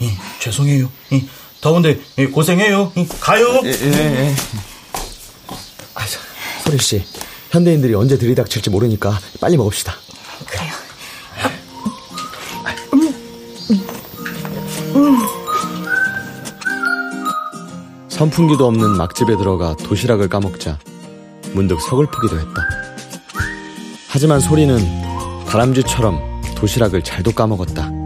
이, 0.00 0.10
죄송해요. 0.40 0.90
이, 1.10 1.28
더운데, 1.60 2.00
이, 2.18 2.26
고생해요. 2.26 2.92
이, 2.96 3.06
가요. 3.20 3.60
예, 3.64 3.70
예. 3.70 4.34
아, 4.34 4.77
자, 6.68 6.70
소리 6.70 6.78
씨, 6.78 7.02
현대인들이 7.50 7.94
언제 7.94 8.18
들이닥칠지 8.18 8.68
모르니까 8.68 9.18
빨리 9.40 9.56
먹읍시다. 9.56 9.94
그래요. 10.46 10.72
선풍기도 18.08 18.66
없는 18.66 18.98
막집에 18.98 19.38
들어가 19.38 19.74
도시락을 19.76 20.28
까먹자 20.28 20.78
문득 21.54 21.80
서글프기도 21.80 22.38
했다. 22.38 22.68
하지만 24.08 24.38
소리는 24.38 24.78
다람쥐처럼 25.46 26.42
도시락을 26.54 27.02
잘도 27.02 27.32
까먹었다. 27.32 27.97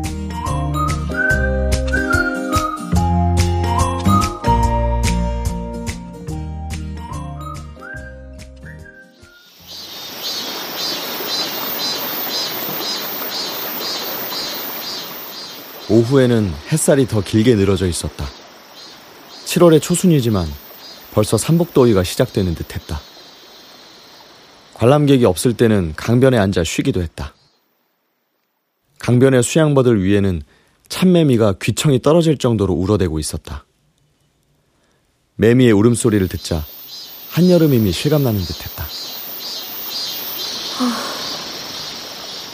오후에는 16.02 16.52
햇살이 16.70 17.06
더 17.06 17.20
길게 17.20 17.54
늘어져 17.54 17.86
있었다. 17.86 18.26
7월의 19.44 19.80
초순이지만 19.80 20.46
벌써 21.12 21.36
삼복더위가 21.36 22.02
시작되는 22.02 22.54
듯 22.54 22.74
했다. 22.74 23.00
관람객이 24.74 25.24
없을 25.24 25.54
때는 25.54 25.94
강변에 25.96 26.38
앉아 26.38 26.64
쉬기도 26.64 27.02
했다. 27.02 27.34
강변의 28.98 29.42
수양버들 29.42 30.02
위에는 30.02 30.42
참매미가 30.88 31.54
귀청이 31.60 32.00
떨어질 32.02 32.38
정도로 32.38 32.74
울어대고 32.74 33.18
있었다. 33.18 33.64
매미의 35.36 35.72
울음소리를 35.72 36.26
듣자 36.28 36.64
한여름임이 37.30 37.92
실감나는 37.92 38.40
듯했다. 38.40 38.84
아, 40.80 41.04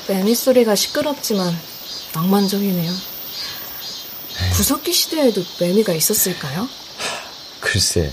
매미 0.09 0.35
소리가 0.35 0.75
시끄럽지만 0.75 1.53
낭만적이네요. 2.15 3.18
구석기 4.59 4.93
시대에도 4.93 5.45
매미가 5.61 5.93
있었을까요? 5.93 6.69
글쎄, 7.61 8.13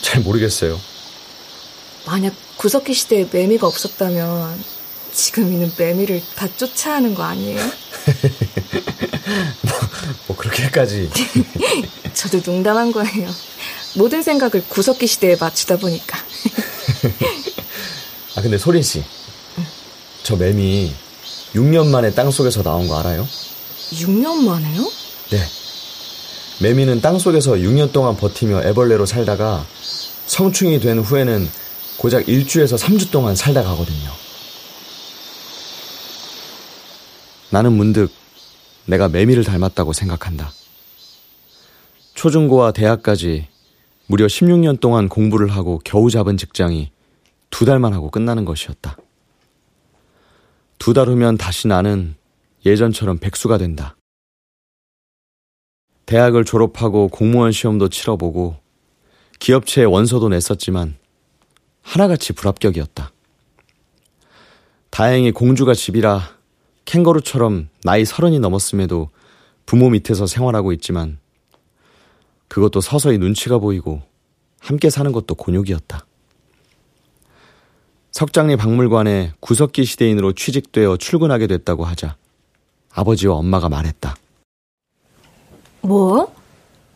잘 0.00 0.22
모르겠어요. 0.22 0.80
만약 2.06 2.34
구석기 2.56 2.94
시대에 2.94 3.28
매미가 3.30 3.66
없었다면 3.66 4.64
지금 5.12 5.52
이는 5.52 5.70
매미를 5.76 6.22
다 6.36 6.48
쫓아하는 6.56 7.14
거 7.14 7.24
아니에요? 7.24 7.60
뭐, 9.60 9.72
뭐 10.28 10.36
그렇게까지. 10.38 11.10
저도 12.14 12.40
농담한 12.40 12.90
거예요. 12.90 13.30
모든 13.96 14.22
생각을 14.22 14.64
구석기 14.66 15.06
시대에 15.06 15.36
맞추다 15.36 15.76
보니까. 15.76 16.18
아 18.36 18.40
근데 18.40 18.56
소린 18.56 18.82
씨, 18.82 19.04
저 20.22 20.34
매미 20.34 20.94
6년 21.54 21.88
만에 21.88 22.14
땅 22.14 22.30
속에서 22.30 22.62
나온 22.62 22.88
거 22.88 22.98
알아요? 23.00 23.28
6년 23.92 24.44
만에요? 24.46 24.90
네. 25.28 25.46
매미는 26.60 27.00
땅 27.00 27.18
속에서 27.18 27.52
6년 27.52 27.92
동안 27.92 28.16
버티며 28.16 28.62
애벌레로 28.64 29.06
살다가 29.06 29.64
성충이 30.26 30.80
된 30.80 30.98
후에는 30.98 31.48
고작 31.98 32.24
1주에서 32.26 32.78
3주 32.78 33.10
동안 33.10 33.34
살다 33.34 33.62
가거든요. 33.62 34.10
나는 37.50 37.72
문득 37.72 38.10
내가 38.86 39.08
매미를 39.08 39.44
닮았다고 39.44 39.92
생각한다. 39.92 40.52
초중고와 42.14 42.72
대학까지 42.72 43.48
무려 44.06 44.26
16년 44.26 44.80
동안 44.80 45.08
공부를 45.08 45.48
하고 45.48 45.80
겨우 45.84 46.10
잡은 46.10 46.36
직장이 46.36 46.90
두 47.50 47.64
달만 47.64 47.92
하고 47.92 48.10
끝나는 48.10 48.44
것이었다. 48.44 48.96
두 50.78 50.92
달 50.92 51.08
후면 51.08 51.38
다시 51.38 51.66
나는 51.66 52.14
예전처럼 52.66 53.18
백수가 53.18 53.58
된다. 53.58 53.96
대학을 56.06 56.44
졸업하고 56.44 57.08
공무원 57.08 57.52
시험도 57.52 57.88
치러보고 57.88 58.56
기업체에 59.38 59.84
원서도 59.84 60.28
냈었지만 60.28 60.96
하나같이 61.82 62.32
불합격이었다. 62.32 63.12
다행히 64.90 65.32
공주가 65.32 65.74
집이라 65.74 66.22
캥거루처럼 66.84 67.68
나이 67.82 68.04
서른이 68.04 68.38
넘었음에도 68.38 69.10
부모 69.66 69.90
밑에서 69.90 70.26
생활하고 70.26 70.72
있지만 70.72 71.18
그것도 72.48 72.80
서서히 72.80 73.18
눈치가 73.18 73.58
보이고 73.58 74.02
함께 74.60 74.90
사는 74.90 75.10
것도 75.10 75.34
곤욕이었다. 75.34 76.06
석장리 78.12 78.56
박물관에 78.56 79.32
구석기 79.40 79.84
시대인으로 79.84 80.32
취직되어 80.34 80.96
출근하게 80.96 81.48
됐다고 81.48 81.84
하자 81.84 82.16
아버지와 82.92 83.34
엄마가 83.34 83.68
말했다. 83.68 84.14
뭐? 85.84 86.32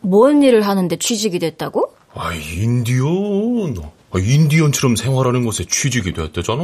뭔 0.01 0.41
일을 0.43 0.61
하는데 0.61 0.95
취직이 0.97 1.39
됐다고? 1.39 1.93
아, 2.13 2.33
인디언. 2.33 3.77
아, 4.11 4.19
인디언처럼 4.19 4.95
생활하는 4.95 5.45
곳에 5.45 5.63
취직이 5.65 6.11
됐대잖아. 6.11 6.63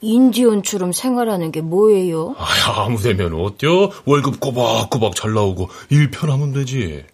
인디언처럼 0.00 0.92
생활하는 0.92 1.52
게 1.52 1.60
뭐예요? 1.60 2.34
아, 2.36 2.82
아무 2.82 3.00
되면 3.00 3.32
어때요? 3.34 3.90
월급 4.04 4.40
꼬박꼬박 4.40 5.14
잘 5.14 5.32
나오고 5.32 5.68
일 5.90 6.10
편하면 6.10 6.52
되지. 6.52 7.04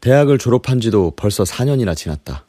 대학을 0.00 0.38
졸업한 0.38 0.80
지도 0.80 1.12
벌써 1.16 1.44
4년이나 1.44 1.96
지났다. 1.96 2.44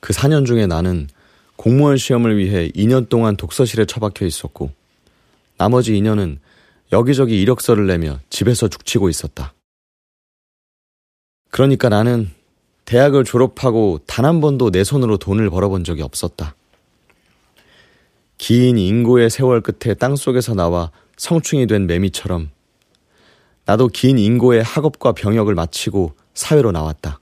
그 0.00 0.12
4년 0.12 0.46
중에 0.46 0.66
나는 0.66 1.08
공무원 1.56 1.96
시험을 1.96 2.38
위해 2.38 2.70
2년 2.70 3.08
동안 3.08 3.36
독서실에 3.36 3.84
처박혀 3.84 4.26
있었고, 4.26 4.70
나머지 5.58 5.92
2년은 5.92 6.38
여기저기 6.92 7.40
이력서를 7.40 7.86
내며 7.86 8.18
집에서 8.28 8.68
죽치고 8.68 9.08
있었다. 9.08 9.54
그러니까 11.50 11.88
나는 11.88 12.30
대학을 12.84 13.24
졸업하고 13.24 14.00
단 14.06 14.24
한 14.24 14.40
번도 14.40 14.70
내 14.70 14.84
손으로 14.84 15.16
돈을 15.16 15.50
벌어본 15.50 15.84
적이 15.84 16.02
없었다. 16.02 16.54
긴 18.38 18.76
인고의 18.76 19.30
세월 19.30 19.60
끝에 19.60 19.94
땅 19.94 20.16
속에서 20.16 20.54
나와 20.54 20.90
성충이 21.16 21.66
된 21.66 21.86
매미처럼 21.86 22.50
나도 23.64 23.88
긴 23.88 24.18
인고의 24.18 24.62
학업과 24.62 25.12
병역을 25.12 25.54
마치고 25.54 26.14
사회로 26.34 26.72
나왔다. 26.72 27.20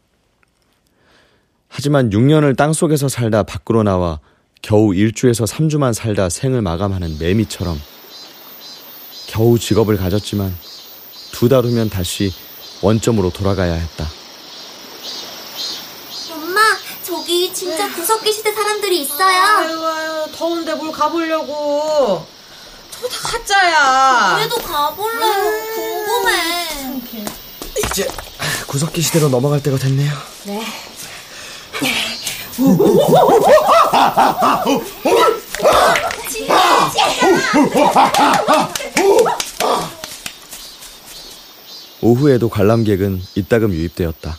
하지만 1.68 2.10
6년을 2.10 2.56
땅 2.56 2.72
속에서 2.72 3.08
살다 3.08 3.42
밖으로 3.44 3.82
나와 3.82 4.18
겨우 4.62 4.90
1주에서 4.90 5.46
3주만 5.46 5.92
살다 5.92 6.28
생을 6.28 6.62
마감하는 6.62 7.18
매미처럼 7.18 7.76
겨우 9.30 9.58
직업을 9.58 9.96
가졌지만 9.96 10.56
두 11.32 11.48
달 11.48 11.64
후면 11.64 11.88
다시 11.88 12.32
원점으로 12.82 13.30
돌아가야 13.30 13.72
했다. 13.74 14.10
엄마, 16.32 16.60
저기 17.02 17.52
진짜 17.54 17.92
구석기 17.94 18.32
시대 18.32 18.52
사람들이 18.52 19.02
있어요. 19.02 19.42
아유, 19.42 19.86
아유, 19.86 20.26
더운데 20.36 20.74
뭘 20.74 20.90
가보려고. 20.92 22.26
저거 22.90 23.08
다 23.08 23.28
가짜야. 23.28 24.36
그래도 24.36 24.56
가볼래요. 24.56 25.32
궁금해. 25.74 26.68
이제 27.90 28.08
구석기 28.66 29.00
시대로 29.00 29.28
넘어갈 29.28 29.62
때가 29.62 29.78
됐네요. 29.78 30.12
네. 30.44 30.66
오후에도 42.02 42.48
관람객은 42.48 43.20
이따금 43.36 43.72
유입되었다. 43.72 44.36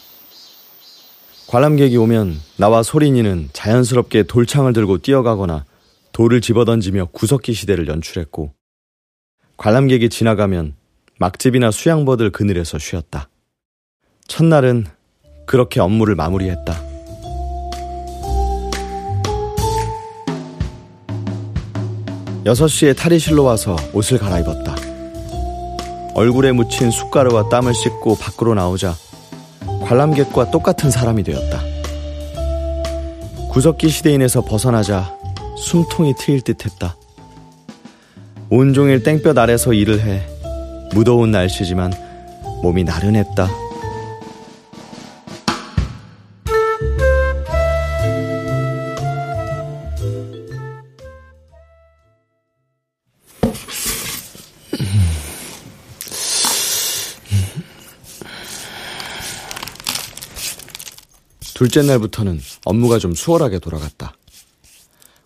관람객이 1.47 1.97
오면 1.97 2.39
나와 2.57 2.81
소린이는 2.81 3.49
자연스럽게 3.53 4.23
돌창을 4.23 4.73
들고 4.73 4.99
뛰어가거나 4.99 5.65
돌을 6.12 6.41
집어던지며 6.41 7.07
구석기 7.12 7.53
시대를 7.53 7.88
연출했고 7.88 8.53
관람객이 9.57 10.10
지나가면 10.10 10.75
막집이나 11.19 11.71
수양버들 11.71 12.31
그늘에서 12.31 12.79
쉬었다. 12.79 13.29
첫날은 14.27 14.86
그렇게 15.45 15.79
업무를 15.79 16.15
마무리했다. 16.15 16.90
여섯 22.43 22.67
시에 22.67 22.93
탈의실로 22.93 23.43
와서 23.43 23.75
옷을 23.93 24.17
갈아입었다. 24.17 24.75
얼굴에 26.15 26.51
묻힌 26.51 26.89
숟가루와 26.89 27.49
땀을 27.49 27.73
씻고 27.75 28.17
밖으로 28.17 28.56
나오자 28.56 28.95
관람객과 29.84 30.49
똑같은 30.49 30.89
사람이 30.89 31.21
되었다. 31.23 31.62
구석기 33.51 33.89
시대인에서 33.89 34.41
벗어나자 34.41 35.15
숨통이 35.56 36.15
트일 36.17 36.41
듯 36.41 36.65
했다. 36.65 36.95
온종일 38.49 39.04
땡볕 39.04 39.38
아래서 39.38 39.71
일을 39.71 40.01
해 40.01 40.23
무더운 40.93 41.30
날씨지만 41.32 41.93
몸이 42.63 42.84
나른했다. 42.84 43.49
둘째 61.62 61.84
날부터는 61.84 62.41
업무가 62.65 62.97
좀 62.97 63.13
수월하게 63.13 63.60
돌아갔다. 63.60 64.15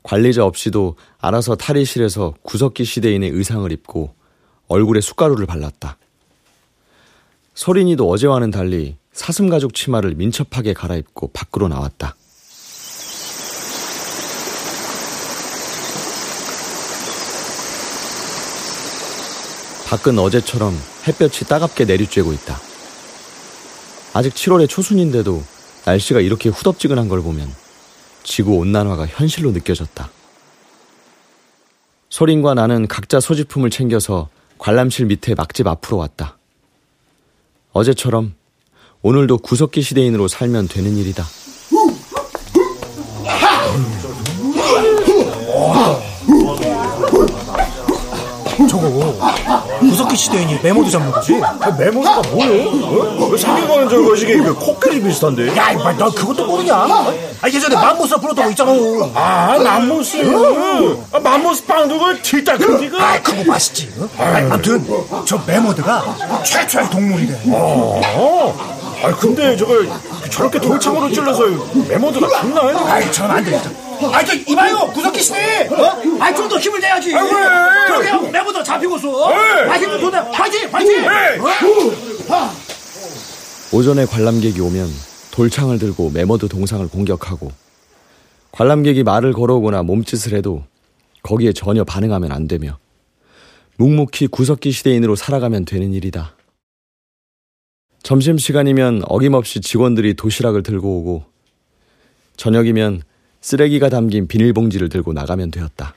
관리자 0.03 0.43
없이도 0.43 0.97
알아서 1.17 1.55
탈의실에서 1.55 2.33
구석기 2.41 2.83
시대인의 2.83 3.29
의상을 3.29 3.71
입고 3.71 4.13
얼굴에 4.67 4.99
숟가루를 4.99 5.45
발랐다. 5.45 5.97
소린이도 7.53 8.09
어제와는 8.09 8.51
달리 8.51 8.97
사슴 9.13 9.47
가죽 9.47 9.73
치마를 9.73 10.15
민첩하게 10.15 10.73
갈아입고 10.73 11.29
밖으로 11.31 11.69
나왔다. 11.69 12.17
밖은 19.85 20.19
어제처럼 20.19 20.77
햇볕이 21.07 21.45
따갑게 21.45 21.85
내리쬐고 21.85 22.33
있다. 22.33 22.59
아직 24.13 24.33
7월의 24.33 24.67
초순인데도 24.67 25.54
날씨가 25.85 26.19
이렇게 26.19 26.49
후덥지근한 26.49 27.07
걸 27.07 27.21
보면 27.21 27.53
지구 28.23 28.55
온난화가 28.55 29.05
현실로 29.07 29.51
느껴졌다. 29.51 30.09
소린과 32.09 32.53
나는 32.55 32.87
각자 32.87 33.19
소지품을 33.19 33.69
챙겨서 33.69 34.29
관람실 34.57 35.05
밑에 35.05 35.35
막집 35.35 35.67
앞으로 35.67 35.97
왔다. 35.97 36.37
어제처럼 37.71 38.33
오늘도 39.01 39.39
구석기 39.39 39.81
시대인으로 39.81 40.27
살면 40.27 40.67
되는 40.67 40.97
일이다. 40.97 41.23
구석기 49.89 50.15
시대인이 50.15 50.59
메모도 50.61 50.89
잡는 50.89 51.11
거지? 51.11 51.39
아, 51.43 51.71
메모가 51.77 52.21
뭐예요? 52.31 52.69
어? 52.69 53.37
생겨가는 53.37 53.89
저 53.89 54.01
거시기 54.01 54.35
그 54.37 54.53
코끼리 54.53 55.01
비슷한데? 55.01 55.55
야, 55.55 55.71
이봐, 55.71 55.93
너 55.93 56.09
그것도 56.11 56.45
모르냐? 56.45 56.75
아, 56.75 57.47
예전에 57.47 57.75
맘모스 57.75 58.15
불었던 58.17 58.45
거 58.45 58.49
있잖아. 58.51 58.71
아, 59.13 59.57
맘모스. 59.63 60.17
아, 61.11 61.19
맘모스 61.19 61.65
빵도 61.65 61.99
그 61.99 62.21
진짜 62.21 62.57
크기가. 62.57 62.97
아, 63.03 63.21
그거 63.21 63.43
맛있지. 63.45 63.89
어? 63.97 64.09
아, 64.17 64.37
아무튼 64.51 64.85
저 65.25 65.39
메모드가 65.45 66.43
최초의 66.43 66.89
동물이래. 66.89 67.39
어. 67.47 68.75
아, 69.03 69.11
근데 69.15 69.55
저걸 69.55 69.89
저렇게 70.31 70.59
돌창으로 70.59 71.11
찔러서 71.11 71.43
메모드가 71.87 72.41
좋나요? 72.41 72.77
아이, 72.87 73.11
전안 73.11 73.43
되겠다. 73.43 73.69
아, 74.13 74.23
저 74.23 74.33
이봐요, 74.33 74.91
구석기 74.93 75.21
시대. 75.21 75.67
어? 75.67 76.01
아, 76.19 76.33
좀더 76.33 76.57
힘을 76.59 76.79
내야지. 76.79 77.15
아, 77.15 77.23
왜? 77.23 77.29
그러게 77.87 78.31
매머드 78.31 78.63
잡히고서. 78.63 79.29
네. 79.29 79.35
아, 79.35 79.79
더 79.79 80.09
내. 80.09 80.31
파이팅, 80.31 80.71
파이팅. 80.71 81.01
네. 81.01 81.37
어? 82.29 82.51
오전에 83.71 84.05
관람객이 84.05 84.59
오면 84.61 84.89
돌창을 85.31 85.79
들고 85.79 86.11
매머드 86.11 86.47
동상을 86.47 86.87
공격하고 86.87 87.51
관람객이 88.51 89.03
말을 89.03 89.33
걸어오거나 89.33 89.83
몸짓을 89.83 90.37
해도 90.37 90.63
거기에 91.23 91.51
전혀 91.51 91.83
반응하면 91.83 92.31
안 92.31 92.47
되며 92.47 92.77
묵묵히 93.77 94.27
구석기 94.27 94.71
시대인으로 94.71 95.15
살아가면 95.15 95.65
되는 95.65 95.93
일이다. 95.93 96.35
점심시간이면 98.03 99.03
어김없이 99.09 99.59
직원들이 99.61 100.13
도시락을 100.13 100.63
들고 100.63 100.99
오고 100.99 101.23
저녁이면 102.37 103.01
쓰레기가 103.45 103.89
담긴 103.89 104.25
비닐봉지를 104.25 104.89
들고 104.89 105.13
나가면 105.13 105.51
되었다. 105.51 105.93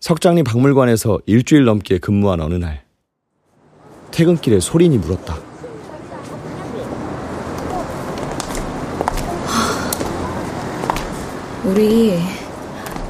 석장리 0.00 0.42
박물관에서 0.42 1.20
일주일 1.26 1.66
넘게 1.66 1.98
근무한 1.98 2.40
어느 2.40 2.54
날 2.54 2.82
퇴근길에 4.10 4.58
소린이 4.58 4.96
물었다. 4.96 5.36
우리 11.64 12.18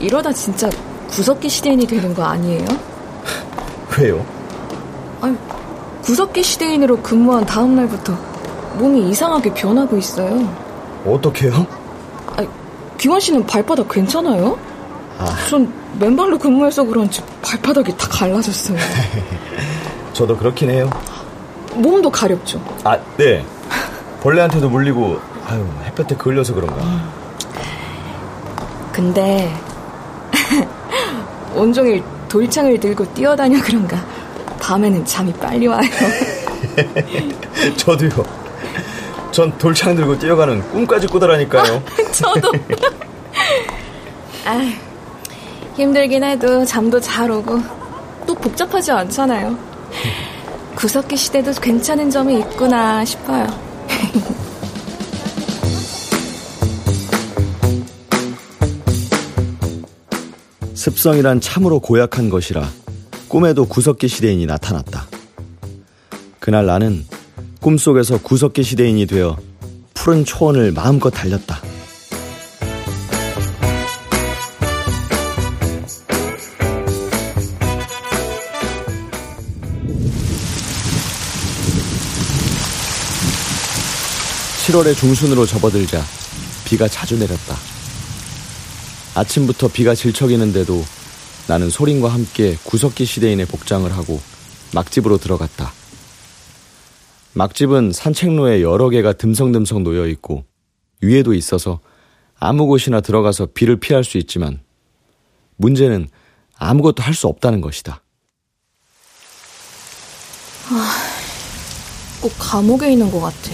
이러다 0.01 0.33
진짜 0.33 0.69
구석기 1.07 1.49
시대인이 1.49 1.87
되는 1.87 2.13
거 2.15 2.25
아니에요? 2.25 2.67
왜요? 3.97 4.27
아니, 5.21 5.37
구석기 6.03 6.43
시대인으로 6.43 7.01
근무한 7.01 7.47
다음 7.47 7.77
날부터 7.77 8.13
몸이 8.79 9.09
이상하게 9.09 9.55
변하고 9.55 9.97
있어요. 9.97 10.53
어떻게요? 11.07 11.82
기원 13.03 13.19
씨는 13.19 13.45
발바닥 13.47 13.89
괜찮아요? 13.89 14.57
아. 15.19 15.37
전 15.51 15.73
맨발로 15.99 16.39
근무해서 16.39 16.85
그런지 16.85 17.21
발바닥이 17.43 17.97
다 17.97 18.07
갈라졌어요. 18.09 18.79
저도 20.15 20.37
그렇긴 20.37 20.71
해요. 20.71 20.89
몸도 21.75 22.09
가렵죠. 22.09 22.65
아, 22.85 22.97
네. 23.17 23.45
벌레한테도 24.21 24.71
물리고 24.71 25.19
아유, 25.49 25.67
햇볕에 25.85 26.15
그을려서 26.15 26.55
그런가. 26.55 26.77
근데 28.93 29.53
온종일 31.57 32.05
돌창을 32.29 32.79
들고 32.79 33.15
뛰어다녀 33.15 33.61
그런가 33.63 33.97
밤에는 34.61 35.05
잠이 35.05 35.33
빨리 35.33 35.67
와요. 35.67 35.91
저도요. 37.77 38.11
전 39.33 39.51
돌창 39.59 39.97
들고 39.97 40.21
뛰어가는 40.21 40.63
꿈까지 40.71 41.09
꾸더라니까요. 41.09 41.83
저도. 42.15 42.53
아, 44.45 44.73
힘들긴 45.77 46.23
해도 46.23 46.65
잠도 46.65 47.01
잘 47.01 47.31
오고 47.31 47.59
또 48.27 48.35
복잡하지 48.35 48.91
않잖아요. 48.93 49.57
구석기 50.77 51.17
시대도 51.17 51.53
괜찮은 51.53 52.11
점이 52.11 52.41
있구나 52.41 53.03
싶어요. 53.05 53.47
습성이란 60.75 61.41
참으로 61.41 61.79
고약한 61.79 62.29
것이라 62.29 62.69
꿈에도 63.29 63.65
구석기 63.65 64.09
시대인이 64.09 64.45
나타났다. 64.47 65.07
그날 66.41 66.67
나는 66.67 67.07
꿈속에서 67.61 68.19
구석기 68.21 68.65
시대인이 68.65 69.07
되어 69.07 69.37
푸른 69.95 70.25
초원을 70.25 70.73
마음껏 70.73 71.11
달렸다. 71.11 71.72
(7월의) 84.63 84.97
중순으로 84.97 85.45
접어들자 85.45 86.01
비가 86.65 86.87
자주 86.87 87.19
내렸다. 87.19 87.57
아침부터 89.15 89.69
비가 89.69 89.95
질척이는데도 89.95 90.85
나는 91.49 91.69
소린과 91.69 92.09
함께 92.09 92.57
구석기 92.63 93.05
시대인의 93.05 93.47
복장을 93.47 93.91
하고 93.93 94.21
막집으로 94.73 95.19
들어갔다. 95.19 95.73
막집은 97.35 97.93
산책로에 97.93 98.63
여러 98.63 98.89
개가 98.89 99.15
듬성듬성 99.15 99.83
놓여 99.83 100.07
있고 100.07 100.45
위에도 101.01 101.35
있어서 101.35 101.81
아무 102.39 102.67
곳이나 102.67 103.01
들어가서 103.01 103.49
비를 103.55 103.81
피할 103.81 104.05
수 104.05 104.17
있지만 104.19 104.61
문제는 105.57 106.09
아무것도 106.57 107.03
할 107.03 107.15
수 107.15 107.27
없다는 107.27 107.61
것이다. 107.61 108.03
아, 110.71 110.95
꼭 112.21 112.33
감옥에 112.39 112.93
있는 112.93 113.11
것 113.11 113.21
같아. 113.21 113.51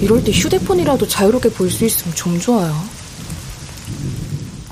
이럴 0.00 0.22
때 0.24 0.32
휴대폰이라도 0.32 1.06
자유롭게 1.08 1.50
볼 1.50 1.70
수 1.70 1.84
있으면 1.84 2.14
좀 2.14 2.38
좋아요. 2.38 2.74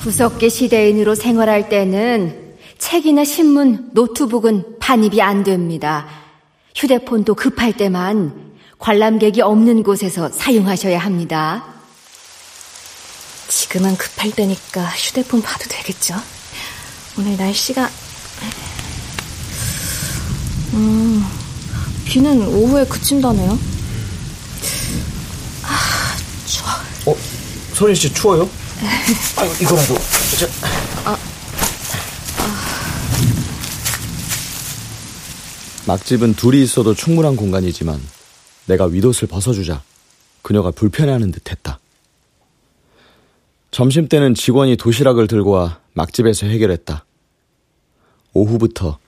구석기 0.01 0.51
시대인으로 0.51 1.15
생활할 1.15 1.69
때는 1.69 2.55
책이나 2.79 3.25
신문, 3.25 3.91
노트북은 3.93 4.79
반입이 4.81 5.23
안 5.23 5.45
됩니다. 5.45 6.07
휴대폰도 6.75 7.35
급할 7.35 7.73
때만 7.77 8.53
관람객이 8.79 9.41
없는 9.43 9.85
곳에서 9.85 10.29
사용하셔야 10.29 10.99
합니다. 10.99 11.65
지금은 13.49 13.97
급할 13.97 14.33
때니까 14.33 14.85
휴대폰 14.87 15.41
봐도 15.43 15.65
되겠죠? 15.69 16.15
오늘 17.19 17.37
날씨가 17.37 17.89
음, 20.75 21.25
비는 22.07 22.49
오후에 22.49 22.85
그친다네요. 22.87 23.59
아, 25.63 26.17
추워. 26.47 26.71
어, 27.07 27.19
소린 27.75 27.95
씨 27.95 28.13
추워요? 28.13 28.49
아이고 29.37 29.55
이거라도. 29.61 29.95
저... 30.39 30.47
아, 31.05 31.17
막집은 35.87 36.35
둘이 36.35 36.63
있어도 36.63 36.95
충분한 36.95 37.37
공간이지만 37.37 38.01
내가 38.67 38.85
윗옷을 38.87 39.29
벗어주자 39.29 39.83
그녀가 40.43 40.71
불편해하는 40.71 41.33
듯했다. 41.33 41.79
점심 43.71 44.09
때는 44.09 44.35
직원이 44.35 44.77
도시락을 44.77 45.27
들고 45.27 45.51
와 45.51 45.81
막집에서 45.95 46.47
해결했다. 46.47 47.05
오후부터 48.35 48.99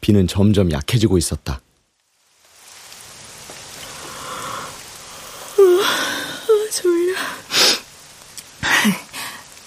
비는 0.00 0.26
점점 0.26 0.70
약해지고 0.70 1.18
있었다. 1.18 1.60
아, 5.58 6.70
졸려. 6.72 7.14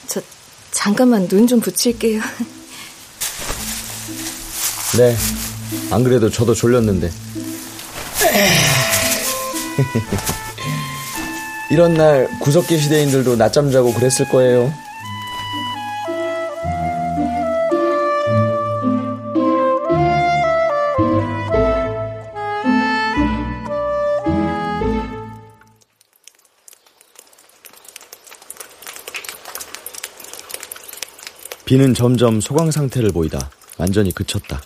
저 0.08 0.22
잠깐만 0.88 1.28
눈 1.28 1.46
좀 1.48 1.60
붙일게요. 1.60 2.22
네. 4.98 5.18
안 5.92 6.02
그래도 6.02 6.30
저도 6.30 6.54
졸렸는데. 6.54 7.12
이런 11.72 11.94
날 11.94 12.30
구석기 12.40 12.80
시대인들도 12.80 13.36
낮잠 13.36 13.70
자고 13.70 13.94
그랬을 13.94 14.30
거예요. 14.30 14.74
비는 31.68 31.94
점점 31.94 32.40
소강 32.40 32.72
상태를 32.72 33.12
보이다 33.12 33.52
완전히 33.78 34.14
그쳤다. 34.14 34.62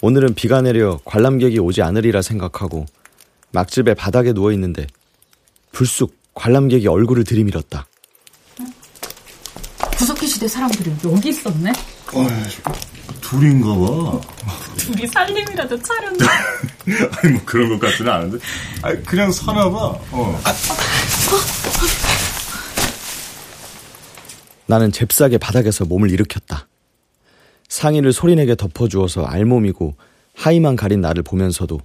오늘은 0.00 0.34
비가 0.34 0.62
내려 0.62 1.00
관람객이 1.04 1.58
오지 1.58 1.82
않으리라 1.82 2.22
생각하고 2.22 2.86
막집에 3.50 3.94
바닥에 3.94 4.32
누워 4.32 4.52
있는데 4.52 4.86
불쑥 5.72 6.14
관람객이 6.34 6.86
얼굴을 6.86 7.24
들이밀었다. 7.24 7.84
구석기 9.98 10.28
시대 10.28 10.46
사람들이 10.46 10.92
여기 11.04 11.30
있었네. 11.30 11.72
어, 12.12 12.26
둘인가 13.20 13.74
봐. 13.74 14.20
둘이 14.76 15.04
살림이라도 15.08 15.82
차렸네. 15.82 16.26
아니 17.10 17.32
뭐 17.32 17.42
그런 17.44 17.68
것 17.70 17.80
같지는 17.80 18.12
않은데. 18.12 18.38
아 18.82 18.94
그냥 19.04 19.32
사나 19.32 19.68
봐. 19.68 19.78
어. 20.12 20.40
나는 24.66 24.92
잽싸게 24.92 25.38
바닥에서 25.38 25.84
몸을 25.84 26.10
일으켰다. 26.10 26.66
상의를 27.68 28.12
소리내게 28.12 28.56
덮어주어서 28.56 29.24
알몸이고 29.24 29.94
하의만 30.34 30.76
가린 30.76 31.00
나를 31.00 31.22
보면서도 31.22 31.80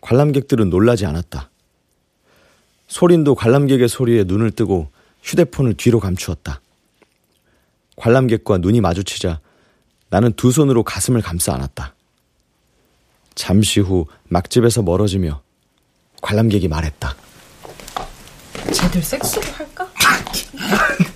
관람객들은 0.00 0.70
놀라지 0.70 1.06
않았다. 1.06 1.50
소린도 2.88 3.34
관람객의 3.34 3.88
소리에 3.88 4.24
눈을 4.24 4.50
뜨고 4.50 4.90
휴대폰을 5.22 5.74
뒤로 5.74 6.00
감추었다. 6.00 6.60
관람객과 7.96 8.58
눈이 8.58 8.80
마주치자 8.80 9.40
나는 10.08 10.32
두 10.32 10.50
손으로 10.50 10.82
가슴을 10.82 11.20
감싸 11.20 11.54
안았다. 11.54 11.94
잠시 13.34 13.80
후 13.80 14.06
막집에서 14.24 14.82
멀어지며 14.82 15.42
관람객이 16.22 16.68
말했다. 16.68 17.14
쟤들 18.72 19.02
섹스를 19.02 19.48
할까? 19.52 19.90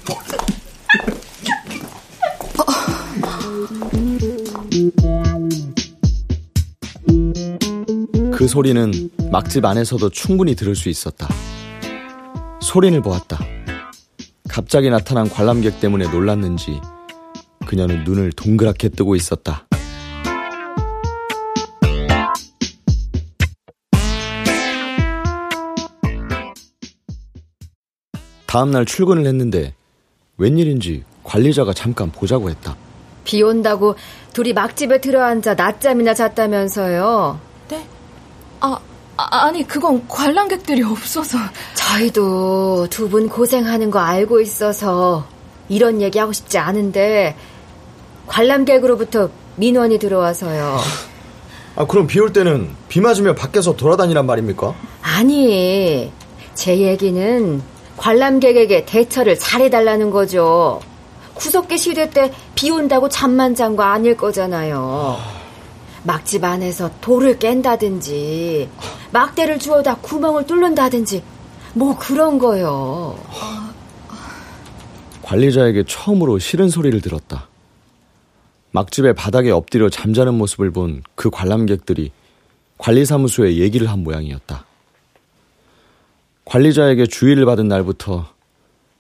그 8.33 8.49
소리는 8.49 9.11
막집 9.31 9.65
안에서도 9.65 10.11
충분히 10.11 10.55
들을 10.55 10.75
수 10.75 10.89
있었다. 10.89 11.29
소린을 12.61 13.01
보았다. 13.01 13.39
갑자기 14.49 14.91
나타난 14.91 15.29
관람객 15.29 15.81
때문에 15.81 16.11
놀랐는지 16.11 16.81
그녀는 17.67 18.05
눈을 18.05 18.33
동그랗게 18.33 18.91
뜨고 18.91 19.17
있었다. 19.17 19.67
다음날 28.47 28.85
출근을 28.85 29.27
했는데 29.27 29.75
웬일인지 30.37 31.03
관리자가 31.25 31.73
잠깐 31.73 32.13
보자고 32.13 32.51
했다. 32.51 32.77
비 33.25 33.43
온다고 33.43 33.97
둘이 34.33 34.53
막집에 34.53 35.01
들어앉아 35.01 35.55
낮잠이나 35.55 36.15
잤다면서요. 36.15 37.39
네? 37.71 37.85
아, 38.61 38.79
아, 39.17 39.51
니 39.51 39.67
그건 39.67 40.07
관람객들이 40.09 40.83
없어서. 40.83 41.39
저희도 41.75 42.89
두 42.91 43.09
분 43.09 43.29
고생하는 43.29 43.91
거 43.91 43.99
알고 44.01 44.41
있어서 44.41 45.25
이런 45.69 46.01
얘기 46.03 46.19
하고 46.19 46.33
싶지 46.33 46.59
않은데 46.59 47.37
관람객으로부터 48.27 49.31
민원이 49.57 49.99
들어와서요. 49.99 50.79
아, 51.77 51.87
그럼 51.87 52.07
비 52.07 52.19
올 52.21 52.33
때는 52.33 52.71
비 52.89 53.01
맞으며 53.01 53.35
밖에서 53.35 53.77
돌아다니란 53.77 54.27
말입니까? 54.27 54.75
아니, 55.03 56.11
제 56.55 56.79
얘기는 56.79 57.63
관람객에게 57.97 58.85
대처를 58.87 59.39
잘해달라는 59.39 60.11
거죠. 60.11 60.81
구석기 61.35 61.79
시대 61.79 62.09
때 62.11 62.33
비 62.55 62.71
온다고 62.71 63.09
잠만 63.09 63.55
잔 63.55 63.77
거 63.77 63.83
아닐 63.83 64.17
거잖아요. 64.17 65.19
막집 66.05 66.45
안에서 66.45 66.91
돌을 67.01 67.39
깬다든지, 67.39 68.69
막대를 69.13 69.59
주워다 69.59 69.97
구멍을 69.97 70.47
뚫는다든지, 70.47 71.23
뭐 71.75 71.97
그런 71.99 72.39
거요. 72.39 73.19
관리자에게 75.23 75.85
처음으로 75.89 76.39
싫은 76.39 76.69
소리를 76.69 77.01
들었다. 77.01 77.49
막집의 78.73 79.15
바닥에 79.15 79.51
엎드려 79.51 79.89
잠자는 79.89 80.35
모습을 80.35 80.71
본 80.71 81.03
그 81.15 81.31
관람객들이 81.31 82.13
관리사무소에 82.79 83.57
얘기를 83.57 83.89
한 83.89 84.03
모양이었다. 84.05 84.67
관리자에게 86.45 87.07
주의를 87.07 87.47
받은 87.47 87.67
날부터 87.69 88.27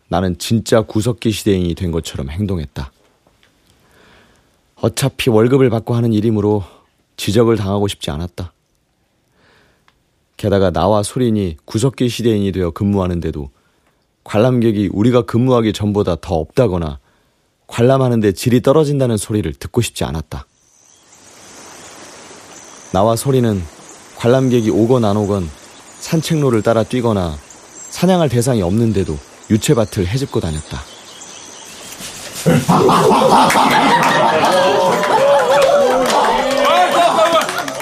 나는 0.08 0.38
진짜 0.38 0.82
구석기 0.82 1.30
시대인이 1.30 1.74
된 1.74 1.90
것처럼 1.90 2.30
행동했다. 2.30 2.92
어차피 4.76 5.30
월급을 5.30 5.70
받고 5.70 5.94
하는 5.94 6.12
일이므로 6.12 6.64
지적을 7.16 7.56
당하고 7.56 7.88
싶지 7.88 8.10
않았다. 8.10 8.52
게다가 10.36 10.70
나와 10.70 11.02
소린이 11.02 11.56
구석기 11.64 12.08
시대인이 12.08 12.52
되어 12.52 12.70
근무하는데도 12.70 13.50
관람객이 14.24 14.90
우리가 14.92 15.22
근무하기 15.22 15.72
전보다 15.72 16.16
더 16.20 16.34
없다거나 16.34 16.98
관람하는데 17.66 18.32
질이 18.32 18.60
떨어진다는 18.62 19.16
소리를 19.16 19.52
듣고 19.54 19.80
싶지 19.80 20.04
않았다. 20.04 20.46
나와 22.92 23.16
소리는 23.16 23.62
관람객이 24.16 24.70
오건 24.70 25.04
안 25.04 25.16
오건 25.16 25.48
산책로를 26.00 26.62
따라 26.62 26.82
뛰거나 26.82 27.36
사냥할 27.90 28.28
대상이 28.28 28.62
없는데도 28.62 29.16
유채밭을 29.50 30.06
헤집고 30.06 30.40
다녔다. 30.40 30.82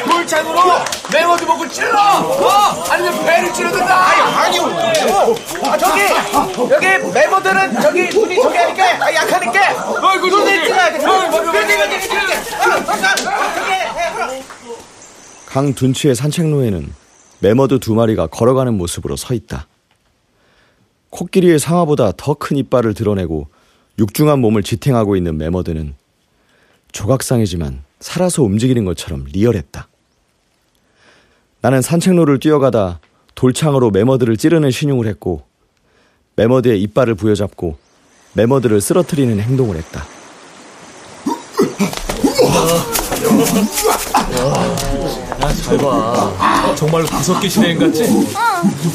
돌창으로 0.04 0.60
맹어도 1.12 1.46
먹고 1.46 1.68
찔러! 1.68 1.98
어? 1.98 2.84
아니면 2.90 3.24
배를 3.24 3.52
찌르든가! 3.52 4.08
아니, 4.08 4.22
아니요! 4.36 4.62
아, 5.64 5.76
저기! 5.78 6.00
여기 6.72 6.86
메모들은 7.12 7.80
저기 7.80 8.08
눈이 8.08 8.42
저기 8.42 8.56
하니까 8.56 9.04
아, 9.04 9.14
약하니까 9.14 10.00
눈에 10.20 10.64
찔러야 10.64 10.92
돼! 10.92 10.98
강 15.46 15.74
둔치의 15.74 16.14
산책로에는 16.14 16.94
매머드 17.40 17.78
두 17.80 17.94
마리가 17.94 18.28
걸어가는 18.28 18.74
모습으로 18.74 19.16
서 19.16 19.34
있다. 19.34 19.66
코끼리의 21.12 21.58
상아보다 21.58 22.12
더 22.16 22.34
큰 22.34 22.56
이빨을 22.56 22.94
드러내고 22.94 23.46
육중한 23.98 24.38
몸을 24.40 24.62
지탱하고 24.62 25.14
있는 25.16 25.36
매머드는 25.36 25.94
조각상이지만 26.90 27.84
살아서 28.00 28.42
움직이는 28.42 28.84
것처럼 28.84 29.26
리얼했다. 29.32 29.88
나는 31.60 31.82
산책로를 31.82 32.40
뛰어가다 32.40 33.00
돌창으로 33.34 33.90
매머드를 33.90 34.36
찌르는 34.36 34.70
신용을 34.70 35.06
했고 35.06 35.44
매머드의 36.36 36.80
이빨을 36.82 37.14
부여잡고 37.14 37.76
매머드를 38.32 38.80
쓰러뜨리는 38.80 39.38
행동을 39.38 39.76
했다. 39.76 40.04
야, 45.40 45.52
잘 45.64 45.78
봐. 45.78 46.74
정말로 46.76 47.06
구석기 47.06 47.48
시대인 47.48 47.78
같지? 47.78 48.04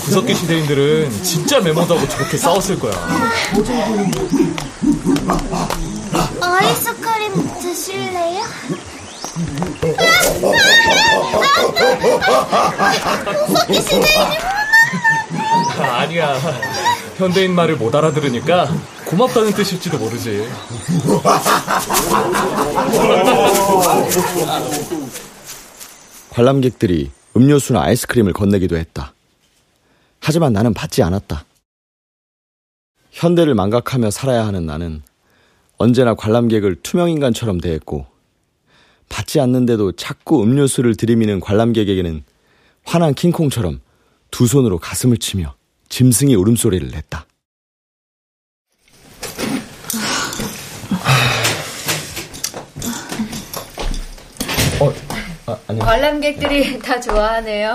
구석기 0.03 0.35
시대인들은 0.35 1.23
진짜 1.23 1.59
메모드하고 1.59 2.07
저렇게 2.09 2.37
싸웠을 2.37 2.77
거야. 2.79 2.93
아이스크림 6.41 7.49
드실래요? 7.61 8.43
구석기 13.47 13.81
시대인이 13.81 14.05
아니야. 15.83 16.35
현대인 17.17 17.53
말을 17.55 17.77
못 17.77 17.93
알아들으니까 17.95 18.67
고맙다는 19.05 19.51
뜻일지도 19.53 19.97
모르지. 19.97 20.47
관람객들이 26.29 27.09
음료수나 27.35 27.81
아이스크림을 27.83 28.33
건네기도 28.33 28.77
했다. 28.77 29.13
하지만 30.19 30.53
나는 30.53 30.73
받지 30.73 31.01
않았다. 31.01 31.45
현대를 33.11 33.55
망각하며 33.55 34.11
살아야 34.11 34.45
하는 34.45 34.65
나는 34.65 35.01
언제나 35.77 36.13
관람객을 36.13 36.77
투명인간처럼 36.83 37.59
대했고 37.59 38.05
받지 39.09 39.39
않는데도 39.39 39.93
자꾸 39.93 40.43
음료수를 40.43 40.95
들이미는 40.95 41.39
관람객에게는 41.39 42.23
화난 42.83 43.13
킹콩처럼 43.13 43.79
두 44.29 44.45
손으로 44.47 44.77
가슴을 44.77 45.17
치며 45.17 45.56
짐승이 45.89 46.35
울음소리를 46.35 46.89
냈다. 46.91 47.25
어, 54.79 54.93
아, 55.47 55.57
관람객들이 55.79 56.79
다 56.79 56.99
좋아하네요. 56.99 57.71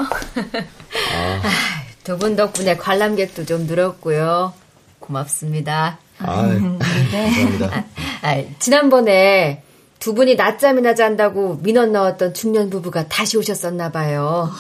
아. 1.15 1.43
두 2.05 2.17
분 2.19 2.35
덕분에 2.37 2.77
관람객도 2.77 3.45
좀 3.47 3.67
늘었고요. 3.67 4.53
고맙습니다. 4.99 5.99
아, 6.19 6.47
네. 6.47 6.59
감사합니다. 6.59 7.85
아, 8.23 8.43
지난번에 8.59 9.63
두 10.01 10.15
분이 10.15 10.35
낮잠이나 10.35 10.95
잔다고 10.97 11.59
민원 11.63 11.93
넣었던 11.93 12.35
중년 12.35 12.71
부부가 12.71 13.07
다시 13.09 13.37
오셨었나 13.39 13.93
봐요. 13.93 14.51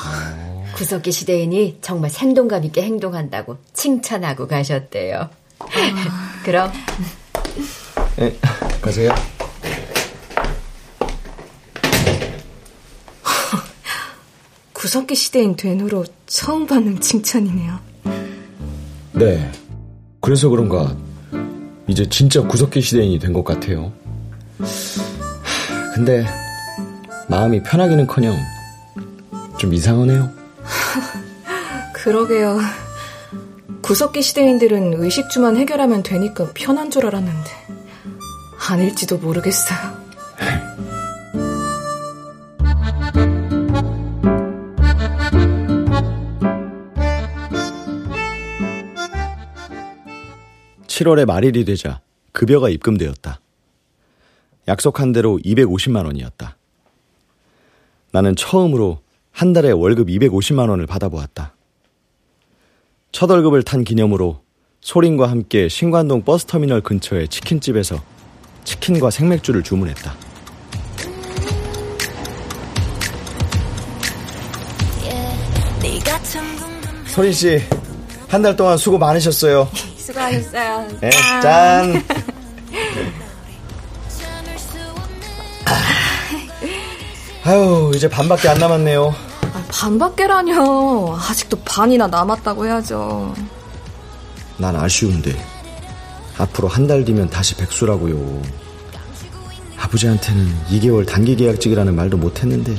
구석기 0.75 1.13
시대인이 1.13 1.79
정말 1.81 2.11
생동감 2.11 2.65
있게 2.65 2.83
행동한다고 2.83 3.59
칭찬하고 3.73 4.47
가셨대요. 4.49 5.29
그럼 6.45 6.73
네, 8.17 8.37
가세요. 8.81 9.15
구석기 14.73 15.15
시대인 15.15 15.55
된 15.57 15.81
후로 15.81 16.05
처음 16.27 16.67
받는 16.67 17.01
칭찬이네요. 17.01 17.79
네. 19.13 19.51
그래서 20.21 20.49
그런가 20.49 20.97
이제 21.89 22.09
진짜 22.09 22.41
구석기 22.43 22.81
시대인이 22.81 23.19
된 23.19 23.33
것 23.33 23.45
같아요. 23.45 23.93
근데 25.95 26.25
마음이 27.29 27.63
편하기는커녕 27.63 28.37
좀 29.59 29.75
이상하네요. 29.75 30.31
그러게요. 31.95 32.59
구석기 33.83 34.23
시대인들은 34.23 34.95
의식주만 35.03 35.57
해결하면 35.57 36.03
되니까 36.03 36.51
편한 36.55 36.91
줄 36.91 37.07
알았는데 37.07 37.51
아닐지도 38.71 39.19
모르겠어요. 39.19 40.03
(7월의) 50.87 51.25
말일이 51.25 51.65
되자 51.65 52.01
급여가 52.33 52.69
입금되었다. 52.69 53.41
약속한 54.69 55.13
대로 55.13 55.39
(250만 55.39 56.05
원이었다) 56.07 56.57
나는 58.13 58.37
처음으로 58.37 59.01
한 59.33 59.53
달에 59.53 59.71
월급 59.71 60.09
(250만 60.09 60.69
원을) 60.69 60.87
받아보았다. 60.87 61.55
첫 63.13 63.31
월급을 63.31 63.63
탄 63.63 63.85
기념으로 63.85 64.41
소린과 64.81 65.31
함께 65.31 65.69
신관동 65.69 66.23
버스터미널 66.25 66.81
근처의 66.83 67.29
치킨집에서 67.29 68.03
치킨과 68.65 69.11
생맥주를 69.11 69.63
주문했다. 69.63 70.15
소린 77.07 77.33
씨, 77.33 77.61
한 78.29 78.43
달 78.43 78.57
동안 78.57 78.77
수고 78.79 78.99
많으셨어요. 78.99 79.69
수고하셨어요. 79.97 80.89
네, 81.01 81.11
짠. 81.43 82.03
아유, 87.45 87.91
이제 87.95 88.09
반밖에 88.09 88.49
안 88.49 88.59
남았네요. 88.59 89.15
아, 89.55 89.65
반밖에라뇨. 89.71 91.17
아직도 91.17 91.59
반이나 91.65 92.07
남았다고 92.07 92.67
해야죠. 92.67 93.35
난 94.59 94.77
아쉬운데 94.77 95.35
앞으로 96.39 96.69
한 96.69 96.87
달 96.87 97.05
뒤면 97.05 97.31
다시 97.31 97.55
백수라고요. 97.57 98.43
아버지한테는 99.79 100.47
2개월 100.71 101.07
단기 101.07 101.35
계약직이라는 101.37 101.95
말도 101.95 102.17
못했는데. 102.17 102.75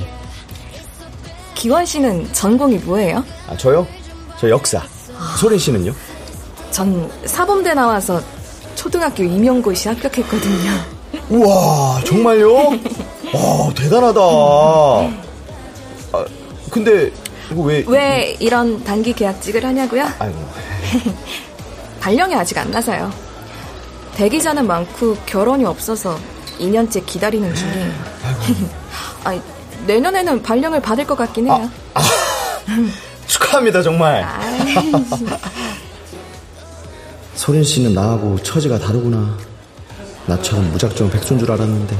기원 1.54 1.84
씨는 1.84 2.32
전공이 2.32 2.78
뭐예요? 2.78 3.24
아 3.48 3.56
저요? 3.56 3.86
저 4.40 4.48
역사. 4.50 4.82
아... 5.16 5.36
소린 5.38 5.58
씨는요? 5.58 5.94
전 6.70 7.10
사범대 7.26 7.74
나와서 7.74 8.20
초등학교 8.74 9.22
임용고시 9.22 9.88
합격했거든요. 9.88 10.93
우와 11.28 12.00
정말요? 12.04 12.54
와 13.34 13.72
대단하다. 13.74 14.20
아, 14.20 15.10
근데 16.70 17.10
왜? 17.56 17.84
왜 17.86 18.36
이런 18.40 18.82
단기 18.84 19.12
계약직을 19.12 19.64
하냐고요? 19.64 20.06
아이고. 20.18 20.38
발령이 22.00 22.34
아직 22.34 22.58
안 22.58 22.70
나서요. 22.70 23.12
대기자는 24.14 24.66
많고 24.66 25.16
결혼이 25.26 25.64
없어서 25.64 26.18
2년째 26.58 27.04
기다리는 27.04 27.52
중이에요. 27.54 27.92
아, 29.24 29.38
내년에는 29.86 30.42
발령을 30.42 30.80
받을 30.80 31.06
것 31.06 31.16
같긴 31.16 31.46
해요. 31.46 31.70
아, 31.94 32.00
아, 32.00 32.04
축하합니다, 33.26 33.82
정말. 33.82 34.24
소린 37.34 37.64
씨는 37.64 37.94
나하고 37.94 38.40
처지가 38.42 38.78
다르구나. 38.78 39.36
나처럼 40.26 40.70
무작정 40.72 41.10
백수인 41.10 41.38
줄 41.38 41.50
알았는데. 41.50 41.96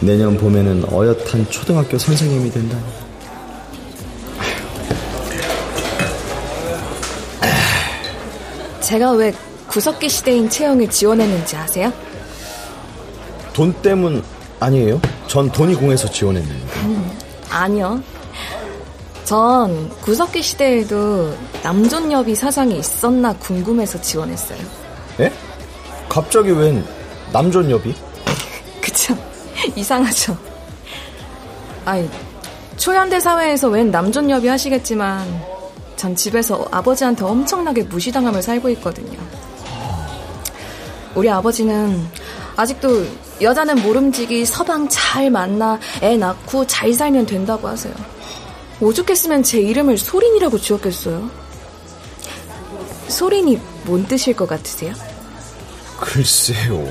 내년 0.00 0.36
봄에는 0.36 0.84
어엿한 0.92 1.48
초등학교 1.50 1.98
선생님이 1.98 2.50
된다니. 2.50 2.82
제가 8.80 9.12
왜 9.12 9.32
구석기 9.66 10.08
시대인 10.08 10.48
채용을 10.48 10.88
지원했는지 10.88 11.56
아세요? 11.56 11.92
돈 13.52 13.72
때문 13.82 14.22
아니에요? 14.60 15.00
전 15.26 15.50
돈이 15.50 15.74
공해서 15.74 16.08
지원했는데. 16.08 16.80
음, 16.84 17.18
아니요. 17.50 18.00
전 19.24 19.90
구석기 20.02 20.40
시대에도 20.40 21.34
남존여비 21.64 22.36
사상이 22.36 22.78
있었나 22.78 23.32
궁금해서 23.34 24.00
지원했어요. 24.00 24.58
예? 25.20 25.32
갑자기 26.16 26.50
웬 26.50 26.82
남존 27.30 27.70
여비? 27.70 27.94
그쵸. 28.80 29.14
이상하죠. 29.76 30.34
아이, 31.84 32.08
초현대 32.78 33.20
사회에서 33.20 33.68
웬 33.68 33.90
남존 33.90 34.30
여비 34.30 34.48
하시겠지만 34.48 35.26
전 35.96 36.16
집에서 36.16 36.66
아버지한테 36.70 37.22
엄청나게 37.22 37.82
무시당함을 37.82 38.40
살고 38.40 38.70
있거든요. 38.70 39.18
우리 41.14 41.28
아버지는 41.28 42.02
아직도 42.56 43.04
여자는 43.42 43.82
모름지기 43.82 44.46
서방 44.46 44.88
잘 44.88 45.30
만나 45.30 45.78
애 46.00 46.16
낳고 46.16 46.66
잘 46.66 46.94
살면 46.94 47.26
된다고 47.26 47.68
하세요. 47.68 47.92
오죽했으면 48.80 49.42
제 49.42 49.60
이름을 49.60 49.98
소린이라고 49.98 50.56
지었겠어요. 50.56 51.28
소린이 53.08 53.60
뭔 53.84 54.06
뜻일 54.06 54.34
것 54.34 54.48
같으세요? 54.48 54.94
글쎄요. 55.98 56.86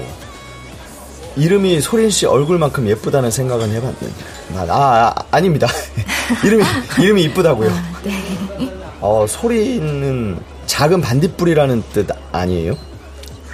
이름이 1.36 1.82
소린 1.82 2.10
씨 2.10 2.26
얼굴만큼 2.26 2.88
예쁘다는 2.88 3.30
생각은 3.30 3.72
해봤는데. 3.72 4.08
아, 4.56 4.66
아, 4.70 5.14
아 5.32 5.40
닙니다 5.40 5.68
이름이, 6.44 6.64
이름이 7.00 7.24
이쁘다고요. 7.24 7.70
아, 7.70 8.02
네. 8.04 8.72
어, 9.02 9.26
소리는 9.28 10.40
작은 10.66 11.02
반딧불이라는 11.02 11.84
뜻 11.94 12.08
아니에요? 12.32 12.76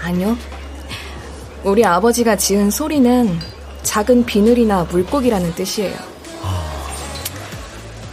아니요. 0.02 0.38
우리 1.64 1.84
아버지가 1.86 2.36
지은 2.36 2.72
소리는 2.72 3.40
작은 3.84 4.26
비늘이나 4.26 4.88
물고기라는 4.90 5.54
뜻이에요. 5.56 5.96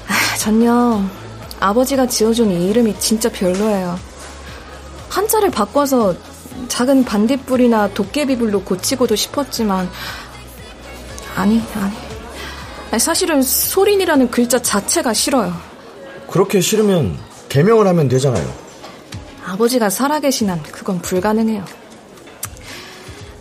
아, 0.09 0.37
전요, 0.39 1.05
아버지가 1.61 2.07
지어준 2.07 2.51
이 2.51 2.71
이름이 2.71 2.99
진짜 2.99 3.31
별로예요. 3.31 3.99
한자를 5.09 5.51
바꿔서 5.51 6.15
작은 6.67 7.05
반딧불이나 7.05 7.95
도깨비불로 7.95 8.63
고치고도 8.63 9.15
싶었지만, 9.15 9.89
아니, 11.37 11.63
아니. 11.75 12.99
사실은 12.99 13.43
소린이라는 13.43 14.31
글자 14.31 14.59
자체가 14.59 15.13
싫어요. 15.13 15.55
그렇게 16.31 16.61
싫으면 16.61 17.19
개명을 17.49 17.87
하면 17.87 18.09
되잖아요. 18.09 18.51
아버지가 19.45 19.91
살아계신 19.91 20.51
한 20.51 20.63
그건 20.63 21.01
불가능해요. 21.01 21.65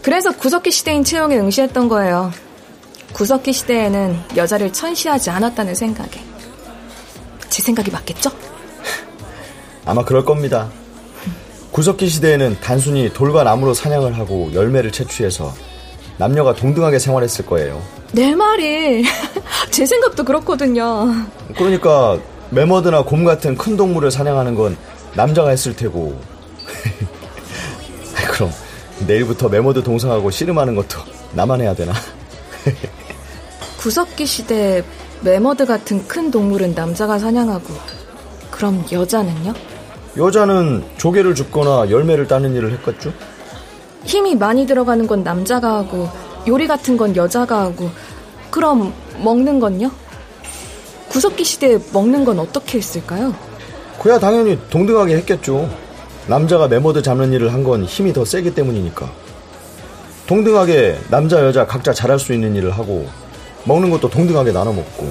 그래서 0.02 0.32
구석기 0.32 0.72
시대인 0.72 1.04
채용에 1.04 1.38
응시했던 1.38 1.90
거예요. 1.90 2.32
구석기 3.14 3.52
시대에는 3.52 4.20
여자를 4.36 4.72
천시하지 4.72 5.30
않았다는 5.30 5.76
생각에. 5.76 6.24
제 7.50 7.62
생각이 7.62 7.92
맞겠죠? 7.92 8.32
아마 9.86 10.04
그럴 10.04 10.24
겁니다. 10.24 10.70
구석기 11.78 12.10
시대에는 12.10 12.58
단순히 12.60 13.14
돌과 13.14 13.44
나무로 13.44 13.76
사냥을 13.76 14.18
하고 14.18 14.50
열매를 14.52 14.92
채취해서 14.92 15.54
남녀가 16.18 16.56
동등하게 16.56 16.98
생활했을 16.98 17.46
거예요. 17.46 17.80
내 18.14 18.34
말이 18.34 19.06
제 19.70 19.86
생각도 19.86 20.24
그렇거든요. 20.24 21.06
그러니까 21.56 22.18
매머드나 22.50 23.04
곰 23.04 23.24
같은 23.24 23.56
큰 23.56 23.78
동물을 23.78 24.10
사냥하는 24.10 24.56
건 24.56 24.76
남자가 25.14 25.52
했을 25.52 25.76
테고. 25.76 26.20
그럼 28.34 28.52
내일부터 29.06 29.48
매머드 29.48 29.84
동상하고 29.84 30.32
씨름하는 30.32 30.74
것도 30.74 30.98
나만 31.34 31.62
해야 31.62 31.76
되나? 31.76 31.94
구석기 33.78 34.26
시대 34.26 34.84
매머드 35.22 35.68
같은 35.68 36.08
큰 36.08 36.32
동물은 36.32 36.74
남자가 36.74 37.20
사냥하고 37.20 37.72
그럼 38.50 38.84
여자는요? 38.92 39.77
여자는 40.18 40.84
조개를 40.98 41.36
줍거나 41.36 41.90
열매를 41.92 42.28
따는 42.28 42.56
일을 42.56 42.72
했겠죠? 42.74 43.14
힘이 44.04 44.36
많이 44.36 44.66
들어가는 44.66 45.06
건 45.06 45.24
남자가 45.24 45.76
하고 45.76 46.10
요리 46.48 46.66
같은 46.68 46.98
건 46.98 47.16
여자가 47.16 47.62
하고 47.62 47.90
그럼 48.50 48.94
먹는 49.24 49.60
건요? 49.60 49.92
구석기 51.10 51.44
시대에 51.44 51.78
먹는 51.94 52.26
건 52.26 52.40
어떻게 52.40 52.78
했을까요? 52.80 53.36
그야 54.02 54.18
당연히 54.20 54.58
동등하게 54.70 55.16
했겠죠. 55.18 55.70
남자가 56.28 56.68
메모드 56.68 57.02
잡는 57.02 57.34
일을 57.34 57.54
한 57.54 57.64
건 57.64 57.84
힘이 57.86 58.14
더 58.14 58.24
세기 58.26 58.54
때문이니까. 58.54 59.10
동등하게 60.28 61.00
남자 61.10 61.40
여자 61.46 61.66
각자 61.66 61.94
잘할 61.94 62.20
수 62.20 62.34
있는 62.34 62.56
일을 62.56 62.72
하고 62.72 63.08
먹는 63.66 63.90
것도 63.90 64.10
동등하게 64.10 64.52
나눠 64.52 64.74
먹고 64.74 65.10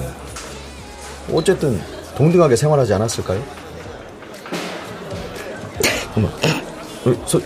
어쨌든 1.33 1.79
동등하게 2.15 2.55
생활하지 2.55 2.93
않았을까요? 2.93 3.41
어머, 6.17 6.27
어, 6.29 7.27
소, 7.27 7.39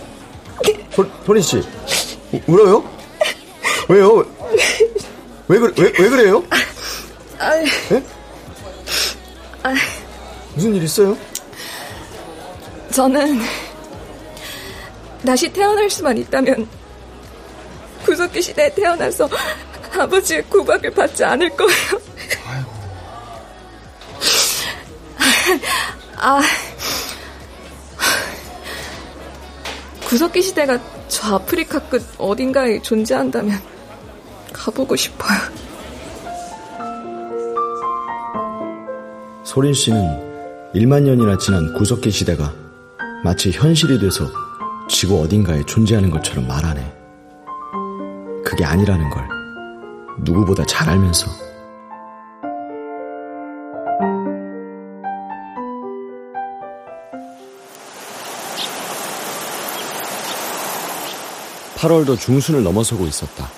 소, 0.90 1.06
소린 1.26 1.42
씨 1.42 1.62
울어요? 2.46 2.82
왜요? 3.86 4.24
왜 5.46 5.58
그래? 5.58 5.74
왜, 5.76 5.92
왜 5.98 6.08
그래요? 6.08 6.42
아, 7.38 7.50
네? 7.90 8.02
아, 9.62 9.74
무슨 10.54 10.74
일 10.74 10.84
있어요? 10.84 11.14
저는 12.90 13.42
다시 15.26 15.52
태어날 15.52 15.90
수만 15.90 16.16
있다면 16.16 16.66
구석기 18.06 18.40
시대에 18.40 18.72
태어나서 18.74 19.28
아버지의 19.98 20.44
구박을 20.44 20.90
받지 20.92 21.22
않을 21.22 21.50
거예요. 21.50 22.00
아, 26.16 26.40
구석기 30.12 30.42
시대가 30.42 30.78
저 31.08 31.36
아프리카 31.36 31.78
끝 31.88 32.02
어딘가에 32.18 32.82
존재한다면 32.82 33.58
가보고 34.52 34.94
싶어요. 34.94 35.38
소린 39.42 39.72
씨는 39.72 40.70
1만 40.74 41.04
년이나 41.04 41.38
지난 41.38 41.72
구석기 41.72 42.10
시대가 42.10 42.52
마치 43.24 43.52
현실이 43.52 44.00
돼서 44.00 44.26
지구 44.86 45.18
어딘가에 45.22 45.64
존재하는 45.64 46.10
것처럼 46.10 46.46
말하네. 46.46 46.94
그게 48.44 48.66
아니라는 48.66 49.08
걸 49.08 49.26
누구보다 50.24 50.66
잘 50.66 50.90
알면서. 50.90 51.51
(8월도) 61.82 62.16
중순을 62.16 62.62
넘어서고 62.62 63.06
있었다. 63.06 63.50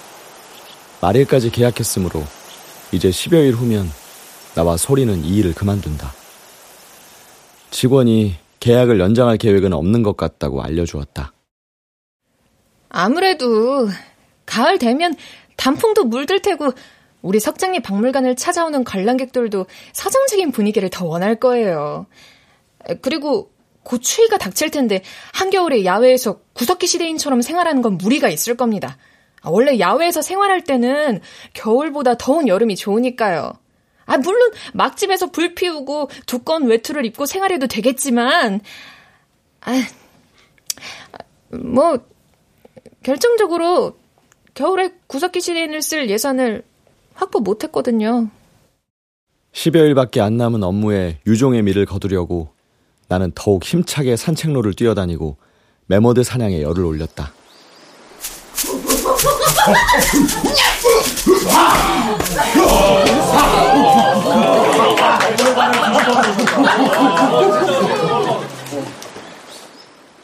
말일까지 1.03 1.51
계약했으므로 1.51 2.25
이제 2.91 3.11
10여일 3.11 3.53
후면 3.53 3.91
나와 4.55 4.79
소리는 4.79 5.23
이 5.23 5.37
일을 5.37 5.53
그만둔다. 5.53 6.11
직원이 7.71 8.37
계약을 8.61 8.99
연장할 8.99 9.37
계획은 9.37 9.75
없는 9.75 10.03
것 10.03 10.17
같다고 10.17 10.63
알려주었다. 10.63 11.35
아무래도 12.89 13.89
가을 14.47 14.79
되면 14.79 15.15
단풍도 15.57 16.05
물들 16.05 16.41
테고 16.41 16.71
우리 17.21 17.41
석장리 17.41 17.83
박물관을 17.83 18.37
찾아오는 18.37 18.85
관람객들도 18.85 19.67
서정적인 19.93 20.51
분위기를 20.53 20.89
더 20.89 21.05
원할 21.05 21.35
거예요. 21.35 22.07
그리고 23.03 23.51
곧 23.85 23.99
추위가 23.99 24.39
닥칠 24.39 24.71
텐데 24.71 25.03
한겨울에 25.33 25.85
야외에서 25.85 26.41
구석기 26.55 26.87
시대인처럼 26.87 27.43
생활하는 27.43 27.83
건 27.83 27.99
무리가 27.99 28.29
있을 28.29 28.57
겁니다. 28.57 28.97
아, 29.43 29.51
원래 29.51 29.79
야외에서 29.79 30.23
생활할 30.23 30.65
때는 30.65 31.21
겨울보다 31.53 32.17
더운 32.17 32.49
여름이 32.49 32.77
좋으니까요. 32.77 33.53
아, 34.07 34.19
물론 34.19 34.51
막집에서 34.73 35.31
불 35.31 35.55
피우고 35.55 36.11
두꺼운 36.27 36.65
외투를 36.65 37.05
입고 37.07 37.27
생활해도 37.27 37.67
되겠지만, 37.67 38.61
아, 39.61 39.73
뭐, 41.51 41.99
결정적으로 43.03 43.97
겨울에 44.55 44.93
구석기 45.07 45.41
시대인을 45.41 45.83
쓸 45.83 46.09
예산을 46.09 46.63
확보 47.15 47.41
못했거든요. 47.41 48.31
10여일밖에 49.53 50.21
안 50.21 50.37
남은 50.37 50.63
업무에 50.63 51.19
유종의 51.27 51.63
미를 51.63 51.87
거두려고 51.87 52.54
나는 53.09 53.33
더욱 53.35 53.65
힘차게 53.65 54.17
산책로를 54.17 54.75
뛰어다니고 54.75 55.37
메머드 55.87 56.23
사냥에 56.23 56.63
열을 56.63 56.85
올렸다. 56.85 57.33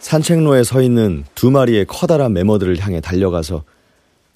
산책로에 0.00 0.64
서 0.64 0.82
있는 0.82 1.24
두 1.34 1.50
마리의 1.50 1.86
커다란 1.86 2.32
메머드를 2.32 2.78
향해 2.80 3.00
달려가서 3.00 3.64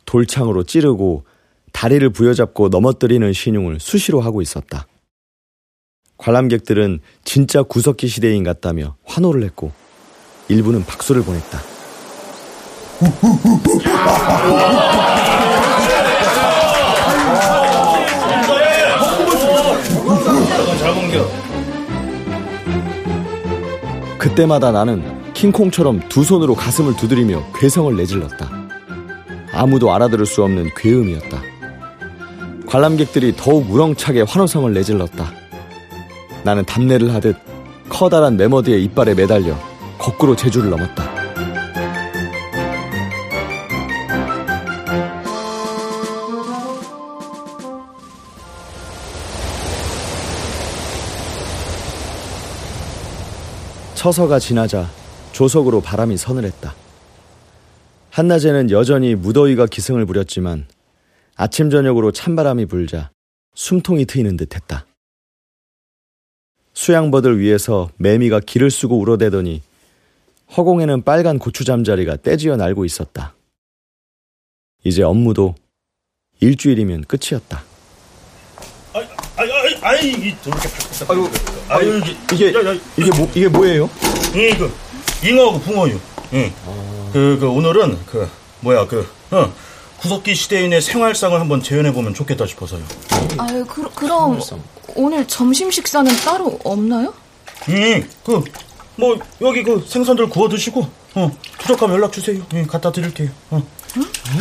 돌창으로 0.04 0.62
찌르고 0.62 1.24
다리를 1.72 2.08
부여잡고 2.10 2.68
넘어뜨리는 2.68 3.32
신용을 3.32 3.80
수시로 3.80 4.20
하고 4.20 4.40
있었다. 4.40 4.86
관람객들은 6.18 7.00
진짜 7.24 7.62
구석기 7.62 8.08
시대인 8.08 8.44
같다며 8.44 8.96
환호를 9.04 9.42
했고 9.44 9.72
일부는 10.48 10.84
박수를 10.84 11.22
보냈다. 11.22 11.60
그때마다 24.18 24.72
나는 24.72 25.02
킹콩처럼 25.34 26.08
두 26.08 26.24
손으로 26.24 26.54
가슴을 26.54 26.96
두드리며 26.96 27.44
괴성을 27.56 27.94
내질렀다. 27.96 28.50
아무도 29.52 29.92
알아들을 29.92 30.24
수 30.24 30.42
없는 30.42 30.70
괴음이었다. 30.76 31.42
관람객들이 32.66 33.34
더욱 33.36 33.70
우렁차게 33.70 34.22
환호성을 34.22 34.72
내질렀다. 34.72 35.43
나는 36.44 36.64
답례를 36.64 37.14
하듯 37.14 37.36
커다란 37.88 38.36
메머드의 38.36 38.84
이빨에 38.84 39.14
매달려 39.14 39.58
거꾸로 39.98 40.36
제주를 40.36 40.68
넘었다. 40.70 41.12
처서가 53.94 54.38
지나자 54.38 54.86
조석으로 55.32 55.80
바람이 55.80 56.18
서늘했다. 56.18 56.74
한낮에는 58.10 58.70
여전히 58.70 59.14
무더위가 59.14 59.64
기승을 59.66 60.04
부렸지만 60.04 60.66
아침 61.36 61.70
저녁으로 61.70 62.12
찬바람이 62.12 62.66
불자 62.66 63.10
숨통이 63.54 64.04
트이는 64.04 64.36
듯했다. 64.36 64.84
수양버들 66.74 67.40
위에서 67.40 67.88
매미가 67.96 68.40
길을 68.40 68.70
쓰고 68.70 68.98
울어대더니 68.98 69.62
허공에는 70.56 71.02
빨간 71.02 71.38
고추 71.38 71.64
잠자리가 71.64 72.16
떼지어 72.16 72.56
날고 72.56 72.84
있었다. 72.84 73.34
이제 74.84 75.02
업무도 75.02 75.54
일주일이면 76.40 77.04
끝이었다. 77.04 77.62
아이, 78.92 79.04
아이, 79.36 79.74
아이, 79.80 80.10
이 80.10 80.34
저렇게 80.42 80.68
아유, 81.08 81.28
아유, 81.68 82.02
이게, 82.32 82.48
이게 82.98 83.10
뭐, 83.16 83.30
이게 83.34 83.48
뭐예요? 83.48 83.90
이, 84.34 84.54
그, 84.56 84.70
잉어하고 85.26 85.60
붕어요. 85.60 86.00
예. 86.34 86.52
그, 87.12 87.38
그, 87.40 87.48
오늘은, 87.48 87.98
그, 88.06 88.28
뭐야, 88.60 88.86
그, 88.86 89.08
어, 89.30 89.52
구석기 90.04 90.34
시대인의 90.34 90.82
생활상을 90.82 91.40
한번 91.40 91.62
재현해보면 91.62 92.12
좋겠다 92.12 92.46
싶어서요. 92.46 92.82
아유, 93.38 93.64
그, 93.66 93.88
그럼, 93.94 94.38
오늘 94.94 95.26
점심 95.26 95.70
식사는 95.70 96.14
따로 96.16 96.58
없나요? 96.62 97.14
예, 97.70 98.06
그, 98.22 98.44
뭐, 98.96 99.18
여기 99.40 99.62
그 99.62 99.82
생선들 99.88 100.28
구워 100.28 100.50
드시고, 100.50 100.86
어, 101.14 101.30
부족하면 101.58 101.96
연락 101.96 102.12
주세요. 102.12 102.42
예, 102.52 102.64
갖다 102.64 102.92
드릴게요. 102.92 103.30
어. 103.48 103.62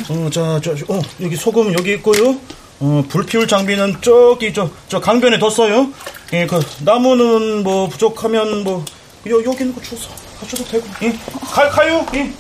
어, 0.10 0.30
자, 0.30 0.60
저, 0.62 0.72
어, 0.94 1.02
여기 1.22 1.38
소금 1.38 1.72
여기 1.72 1.94
있고요. 1.94 2.38
어, 2.82 3.06
불 3.08 3.26
피울 3.26 3.48
장비는 3.48 4.02
저기, 4.02 4.54
저, 4.54 4.70
저 4.90 5.00
강변에 5.00 5.40
뒀어요. 5.40 5.94
예, 6.34 6.46
그, 6.46 6.60
나무는 6.84 7.64
뭐, 7.64 7.88
부족하면 7.88 8.66
뭐, 8.66 8.84
여, 9.28 9.36
여기 9.38 9.60
있는 9.60 9.74
거 9.74 9.82
주워서 9.82 10.10
가셔도 10.42 10.66
되고. 10.66 10.86
예, 11.04 11.18
가, 11.40 11.70
가요. 11.70 12.06
예. 12.16 12.34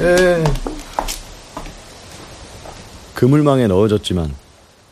예. 0.00 0.44
그물망에 3.16 3.66
넣어졌지만 3.66 4.30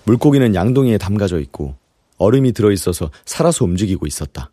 물고기는 0.05 0.55
양동이에 0.55 0.97
담가져 0.97 1.41
있고 1.41 1.77
얼음이 2.17 2.53
들어있어서 2.53 3.11
살아서 3.27 3.67
움직이고 3.67 4.07
있었다. 4.07 4.51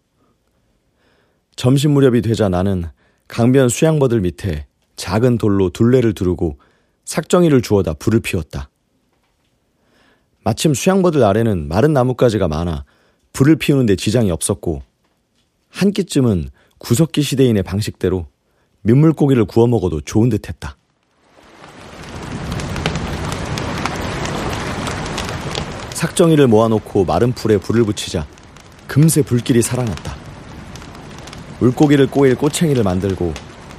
점심 1.55 1.91
무렵이 1.91 2.21
되자 2.21 2.49
나는 2.49 2.83
강변 3.29 3.69
수양버들 3.69 4.19
밑에 4.19 4.67
작은 4.97 5.37
돌로 5.37 5.69
둘레를 5.69 6.11
두르고 6.13 6.59
삭정이를 7.05 7.61
주워다 7.61 7.93
불을 7.93 8.19
피웠다. 8.19 8.69
마침 10.43 10.73
수양버들 10.73 11.23
아래는 11.23 11.69
마른 11.69 11.93
나뭇가지가 11.93 12.49
많아 12.49 12.83
불을 13.31 13.55
피우는데 13.55 13.95
지장이 13.95 14.31
없었고 14.31 14.81
한 15.69 15.91
끼쯤은 15.93 16.49
구석기 16.77 17.21
시대인의 17.21 17.63
방식대로 17.63 18.27
민물고기를 18.81 19.45
구워 19.45 19.65
먹어도 19.67 20.01
좋은 20.01 20.27
듯했다. 20.27 20.75
삭정이를 26.01 26.47
모아놓고 26.47 27.05
마른 27.05 27.31
풀에 27.31 27.57
불을 27.57 27.83
붙이자 27.83 28.25
금세 28.87 29.21
불길이 29.21 29.61
살아났다. 29.61 30.15
물고기를 31.59 32.07
꼬일 32.07 32.35
꼬챙이를 32.35 32.81
만들고 32.81 33.31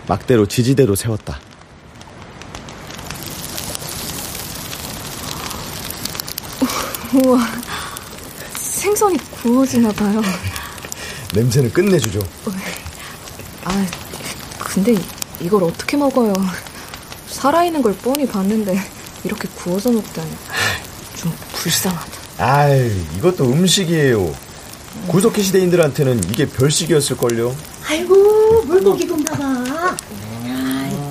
막대로 0.06 0.46
지지대로 0.46 0.94
세웠다. 0.94 1.40
우와, 7.12 7.40
생선이 8.54 9.18
구워지나 9.32 9.90
봐요. 9.90 10.22
냄새는 11.34 11.72
끝내주죠. 11.72 12.20
아, 13.64 13.86
근데 14.60 14.94
이걸 15.40 15.64
어떻게 15.64 15.96
먹어요? 15.96 16.32
살아있는 17.26 17.82
걸 17.82 17.96
뻔히 17.96 18.28
봤는데 18.28 18.78
이렇게 19.24 19.48
구워서 19.56 19.90
먹다니 19.90 20.30
좀 21.16 21.36
불쌍하다. 21.52 22.11
아이, 22.38 22.90
이것도 23.18 23.44
음식이에요. 23.44 24.34
구석기 25.08 25.42
시대인들한테는 25.42 26.24
이게 26.30 26.46
별식이었을걸요. 26.46 27.54
아이고 27.88 28.62
물고기 28.62 29.06
굽나 29.06 29.32
봐. 29.32 29.96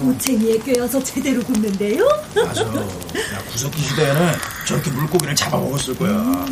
꼬챙이에 0.03 0.57
꿰어서 0.59 1.01
제대로 1.03 1.43
굽는데요? 1.43 2.03
맞아. 2.36 2.63
야, 2.63 3.43
구석기 3.51 3.82
시대에는 3.82 4.32
저렇게 4.67 4.89
물고기를 4.91 5.36
잡아먹었을 5.36 5.95
거야. 5.95 6.47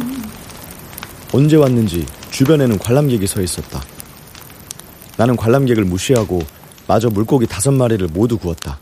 언제 1.34 1.56
왔는지 1.56 2.06
주변에는 2.30 2.78
관람객이 2.78 3.26
서 3.26 3.42
있었다. 3.42 3.82
나는 5.18 5.36
관람객을 5.36 5.84
무시하고 5.84 6.42
마저 6.88 7.10
물고기 7.10 7.48
다섯 7.48 7.72
마리를 7.72 8.08
모두 8.14 8.38
구웠다. 8.38 8.80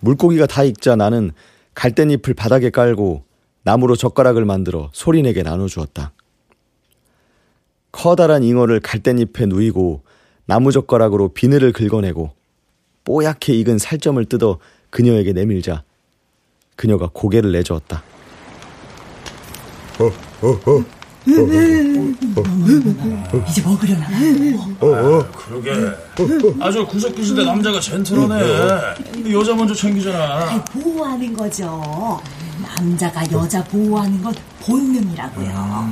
물고기가 0.00 0.46
다 0.46 0.64
익자 0.64 0.96
나는 0.96 1.30
갈대잎을 1.74 2.34
바닥에 2.34 2.70
깔고 2.70 3.24
나무로 3.62 3.96
젓가락을 3.96 4.44
만들어 4.44 4.90
소린에게 4.92 5.42
나눠주었다. 5.42 6.12
커다란 7.92 8.42
잉어를 8.42 8.80
갈대잎에 8.80 9.46
누이고 9.46 10.02
나무젓가락으로 10.46 11.28
비늘을 11.30 11.72
긁어내고 11.72 12.30
뽀얗게 13.04 13.54
익은 13.54 13.78
살점을 13.78 14.24
뜯어 14.26 14.58
그녀에게 14.90 15.32
내밀자 15.32 15.82
그녀가 16.76 17.10
고개를 17.12 17.52
내저었다. 17.52 18.02
이제 23.48 23.62
먹으려나? 23.62 24.06
아, 24.80 25.30
그러게. 25.32 25.70
아주 26.60 26.86
시대 27.22 27.44
남자가 27.44 27.78
젠틀하네. 27.78 29.32
여자 29.32 29.54
먼저 29.54 29.74
챙기잖아. 29.74 30.64
보호하는 30.64 31.34
거죠. 31.34 32.20
남자가 32.80 33.30
여자 33.32 33.62
보호하는 33.64 34.22
건 34.22 34.34
본능이라고요. 34.60 35.90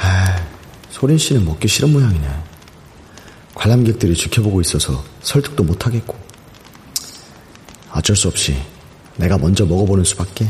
아, 0.00 0.46
소린 0.90 1.18
씨는 1.18 1.44
먹기 1.44 1.68
싫은 1.68 1.92
모양이네. 1.92 2.26
관람객들이 3.54 4.14
지켜보고 4.14 4.62
있어서 4.62 5.04
설득도 5.20 5.62
못하겠고. 5.62 6.16
어쩔 7.92 8.16
수 8.16 8.28
없이 8.28 8.56
내가 9.16 9.36
먼저 9.36 9.64
먹어보는 9.66 10.04
수밖에. 10.04 10.48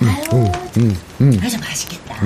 아유, 0.00 0.52
음, 0.76 1.00
음. 1.20 1.40
아주 1.42 1.58
맛있겠다. 1.58 2.20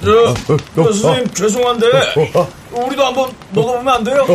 저, 0.00 0.34
저 0.74 0.92
선생님 0.92 1.34
죄송한데 1.34 1.86
우리도 2.72 3.04
한번 3.04 3.30
먹어보면 3.52 3.94
안 3.94 4.04
돼요? 4.04 4.26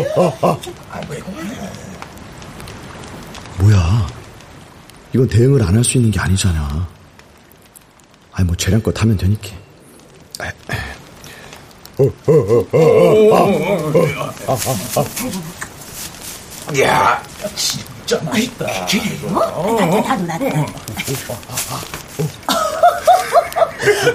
아, 0.92 1.02
왜 1.10 1.18
그래? 1.20 1.83
뭐야? 3.58 4.08
이건 5.14 5.28
대응을 5.28 5.62
안 5.64 5.76
할 5.76 5.84
수 5.84 5.98
있는 5.98 6.12
게 6.12 6.20
아니잖아. 6.20 6.88
아니 8.34 8.48
뭐 8.48 8.56
재량껏 8.56 9.00
하면 9.02 9.18
되니까. 9.18 9.50
야, 16.82 17.22
진짜 17.56 18.20
맛있다. 18.24 18.66
그래요? 18.88 20.04
나도 20.08 20.24
나도. 20.24 20.46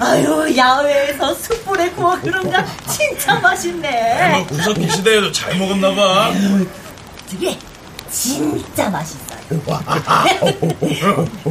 아유 0.01 0.57
야외에서 0.57 1.33
숯불에 1.35 1.91
구워 1.91 2.19
그런가 2.19 2.65
진짜 2.91 3.39
맛있네. 3.39 4.31
뭐 4.31 4.47
구석기 4.47 4.89
시대에도 4.89 5.31
잘 5.31 5.57
먹었나 5.57 5.93
봐. 5.95 6.31
되게 7.29 7.57
진짜 8.11 8.89
맛있어요. 8.89 9.39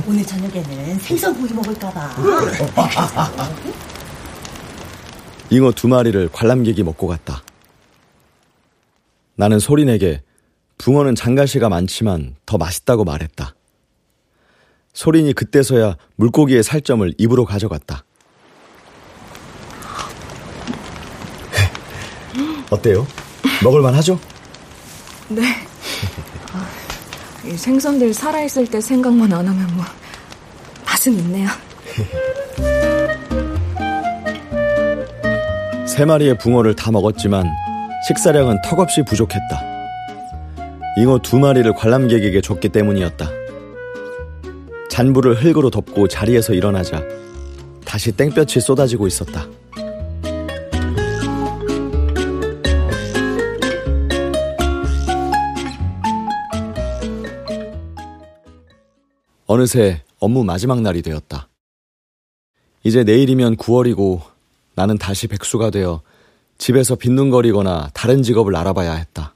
오늘 0.06 0.24
저녁에는 0.24 0.98
생선구이 0.98 1.52
먹을까봐. 1.52 2.10
잉어 5.50 5.72
두 5.72 5.88
마리를 5.88 6.28
관람객이 6.32 6.82
먹고 6.82 7.06
갔다. 7.06 7.42
나는 9.36 9.58
소린에게 9.58 10.22
붕어는 10.78 11.14
장가시가 11.14 11.68
많지만 11.68 12.36
더 12.44 12.58
맛있다고 12.58 13.04
말했다. 13.04 13.54
소린이 14.92 15.32
그때서야 15.32 15.96
물고기의 16.16 16.62
살점을 16.62 17.14
입으로 17.18 17.44
가져갔다. 17.44 18.04
어때요? 22.70 23.06
먹을만 23.62 23.94
하죠? 23.94 24.18
네. 25.28 25.67
생선들 27.56 28.14
살아있을 28.14 28.66
때 28.66 28.80
생각만 28.80 29.32
안 29.32 29.46
하면 29.46 29.66
뭐 29.74 29.84
맛은 30.84 31.12
있네요. 31.14 31.48
세 35.86 36.04
마리의 36.04 36.38
붕어를 36.38 36.76
다 36.76 36.92
먹었지만 36.92 37.50
식사량은 38.06 38.62
턱없이 38.62 39.02
부족했다. 39.02 39.60
잉어 40.98 41.18
두 41.18 41.38
마리를 41.38 41.72
관람객에게 41.74 42.40
줬기 42.40 42.68
때문이었다. 42.68 43.28
잔불을 44.90 45.42
흙으로 45.42 45.70
덮고 45.70 46.08
자리에서 46.08 46.54
일어나자 46.54 47.02
다시 47.84 48.12
땡볕이 48.12 48.60
쏟아지고 48.60 49.06
있었다. 49.06 49.46
어느새 59.50 60.02
업무 60.20 60.44
마지막 60.44 60.82
날이 60.82 61.00
되었다. 61.00 61.48
이제 62.84 63.02
내일이면 63.02 63.56
9월이고 63.56 64.20
나는 64.74 64.98
다시 64.98 65.26
백수가 65.26 65.70
되어 65.70 66.02
집에서 66.58 66.96
빈둥거리거나 66.96 67.88
다른 67.94 68.22
직업을 68.22 68.54
알아봐야 68.54 68.92
했다. 68.92 69.34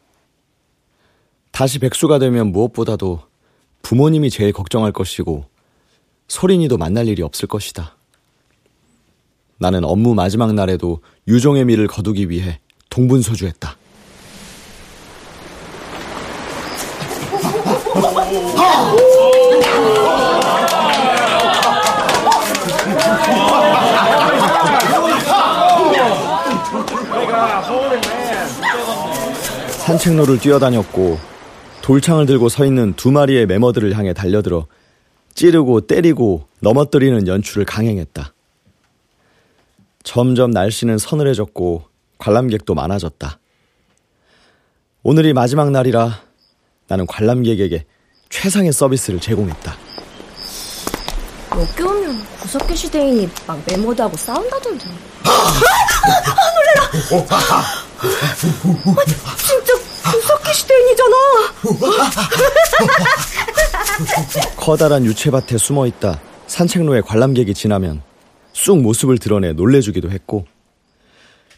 다시 1.51 1.79
백수가 1.79 2.19
되면 2.19 2.53
무엇보다도 2.53 3.21
부모님이 3.81 4.29
제일 4.29 4.53
걱정할 4.53 4.93
것이고 4.93 5.47
소린이도 6.29 6.77
만날 6.77 7.09
일이 7.09 7.23
없을 7.23 7.49
것이다. 7.49 7.97
나는 9.57 9.83
업무 9.83 10.15
마지막 10.15 10.53
날에도 10.53 11.01
유종의 11.27 11.65
미를 11.65 11.87
거두기 11.87 12.29
위해 12.29 12.61
동분서주했다. 12.91 13.79
산책로를 29.83 30.39
뛰어다녔고 30.39 31.19
돌창을 31.83 32.27
들고 32.27 32.49
서 32.49 32.65
있는 32.65 32.93
두 32.95 33.11
마리의 33.11 33.47
매머들을 33.47 33.97
향해 33.97 34.13
달려들어 34.13 34.67
찌르고 35.35 35.83
때리고 35.83 36.47
넘어뜨리는 36.61 37.27
연출을 37.27 37.65
강행했다. 37.65 38.33
점점 40.05 40.51
날씨는 40.51 40.99
서늘해졌고 40.99 41.83
관람객도 42.19 42.75
많아졌다. 42.75 43.39
오늘이 45.03 45.33
마지막 45.33 45.71
날이라 45.71 46.21
나는 46.87 47.07
관람객에게 47.07 47.85
최상의 48.43 48.73
서비스를 48.73 49.21
제공했다. 49.21 49.77
여기 51.53 51.83
오면 51.85 52.27
구석기 52.41 52.75
시대인이 52.75 53.29
막 53.47 53.63
메모드하고 53.69 54.17
싸운다던데. 54.17 54.85
아, 55.23 55.53
놀래라! 56.57 56.91
진짜 59.39 59.75
구석기 60.11 60.55
시대인이잖아. 60.55 61.17
커다란 64.57 65.05
유채밭에 65.05 65.57
숨어 65.59 65.87
있다 65.87 66.21
산책로에 66.49 67.03
관람객이 67.03 67.55
지나면 67.55 68.03
쑥 68.53 68.81
모습을 68.83 69.19
드러내 69.19 69.53
놀래주기도 69.53 70.11
했고 70.11 70.47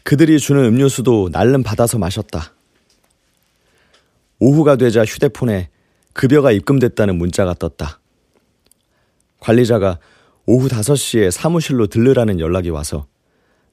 그들이 0.03 0.39
주는 0.39 0.63
음료수도 0.63 1.29
날름 1.31 1.63
받아서 1.63 1.97
마셨다. 1.97 2.53
오후가 4.37 4.75
되자 4.75 5.03
휴대폰에 5.03 5.69
급여가 6.15 6.53
입금됐다는 6.53 7.17
문자가 7.17 7.53
떴다. 7.53 7.99
관리자가 9.41 9.99
오후 10.45 10.69
5시에 10.69 11.29
사무실로 11.29 11.87
들르라는 11.87 12.39
연락이 12.39 12.69
와서 12.69 13.05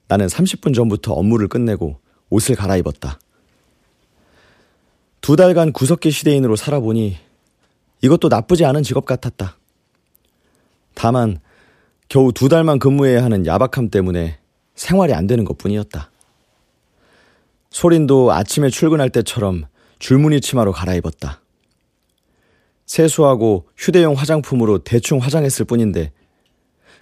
나는 0.09 0.27
30분 0.27 0.75
전부터 0.75 1.13
업무를 1.13 1.47
끝내고 1.47 1.99
옷을 2.29 2.55
갈아입었다. 2.55 3.17
두 5.21 5.37
달간 5.37 5.71
구석기 5.71 6.11
시대인으로 6.11 6.57
살아보니 6.57 7.15
이것도 8.01 8.27
나쁘지 8.27 8.65
않은 8.65 8.83
직업 8.83 9.05
같았다. 9.05 9.57
다만 10.95 11.39
겨우 12.09 12.33
두 12.33 12.49
달만 12.49 12.77
근무해야 12.77 13.23
하는 13.23 13.45
야박함 13.45 13.89
때문에 13.89 14.37
생활이 14.75 15.13
안 15.13 15.27
되는 15.27 15.45
것 15.45 15.57
뿐이었다. 15.57 16.11
소린도 17.69 18.33
아침에 18.33 18.69
출근할 18.69 19.11
때처럼 19.11 19.63
줄무늬 19.99 20.41
치마로 20.41 20.73
갈아입었다. 20.73 21.42
세수하고 22.85 23.67
휴대용 23.77 24.13
화장품으로 24.15 24.79
대충 24.79 25.19
화장했을 25.19 25.65
뿐인데 25.65 26.11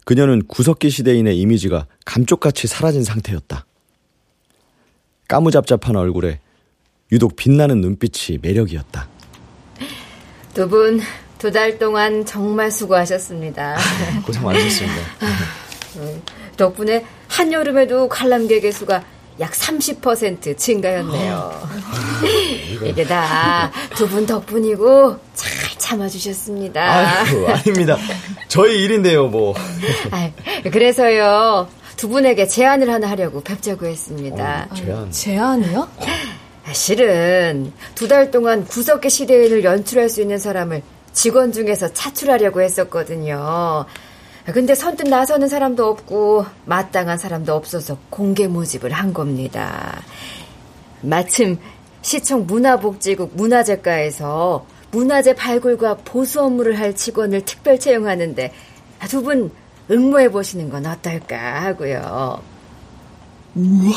그녀는 0.05 0.45
구석기 0.47 0.89
시대인의 0.89 1.39
이미지가 1.39 1.87
감쪽같이 2.05 2.67
사라진 2.67 3.03
상태였다. 3.03 3.65
까무잡잡한 5.27 5.95
얼굴에 5.95 6.39
유독 7.11 7.35
빛나는 7.35 7.81
눈빛이 7.81 8.39
매력이었다. 8.41 9.07
두 10.53 10.67
분 10.67 11.01
두 11.37 11.51
달 11.51 11.79
동안 11.79 12.23
정말 12.23 12.69
수고하셨습니다. 12.71 13.75
고생 14.25 14.43
많으셨습니다. 14.43 15.01
덕분에 16.55 17.03
한여름에도 17.29 18.07
관람객의 18.09 18.71
수가 18.71 19.03
약 19.41 19.51
30% 19.51 20.57
증가였네요. 20.57 21.61
이게 22.85 23.03
다 23.03 23.71
두 23.97 24.07
분 24.07 24.25
덕분이고 24.25 25.17
잘 25.33 25.51
참아주셨습니다. 25.77 26.81
아유, 26.81 27.47
아닙니다. 27.47 27.97
저희 28.47 28.83
일인데요, 28.83 29.27
뭐. 29.27 29.53
그래서요 30.71 31.67
두 31.97 32.07
분에게 32.09 32.47
제안을 32.47 32.89
하나 32.91 33.09
하려고 33.09 33.41
뵙자고 33.41 33.85
했습니다. 33.85 34.67
어, 34.71 34.75
제안. 34.75 35.11
제안이요? 35.11 35.87
실은 36.73 37.73
두 37.95 38.07
달 38.07 38.31
동안 38.31 38.65
구석기 38.65 39.09
시대인을 39.09 39.63
연출할 39.63 40.09
수 40.09 40.21
있는 40.21 40.37
사람을 40.37 40.81
직원 41.13 41.51
중에서 41.51 41.91
차출하려고 41.93 42.61
했었거든요. 42.61 43.85
근데 44.53 44.73
선뜻 44.73 45.07
나서는 45.07 45.47
사람도 45.47 45.85
없고 45.85 46.45
마땅한 46.65 47.17
사람도 47.17 47.53
없어서 47.53 47.97
공개 48.09 48.47
모집을 48.47 48.91
한 48.91 49.13
겁니다. 49.13 50.01
마침 51.01 51.57
시청 52.01 52.47
문화복지국 52.47 53.35
문화재과에서 53.35 54.65
문화재 54.91 55.35
발굴과 55.35 55.97
보수 55.97 56.41
업무를 56.41 56.79
할 56.79 56.95
직원을 56.95 57.45
특별 57.45 57.79
채용하는데 57.79 58.51
두 59.09 59.21
분 59.21 59.51
응모해 59.89 60.31
보시는 60.31 60.69
건 60.69 60.85
어떨까 60.85 61.63
하고요. 61.63 62.41
우와. 63.55 63.95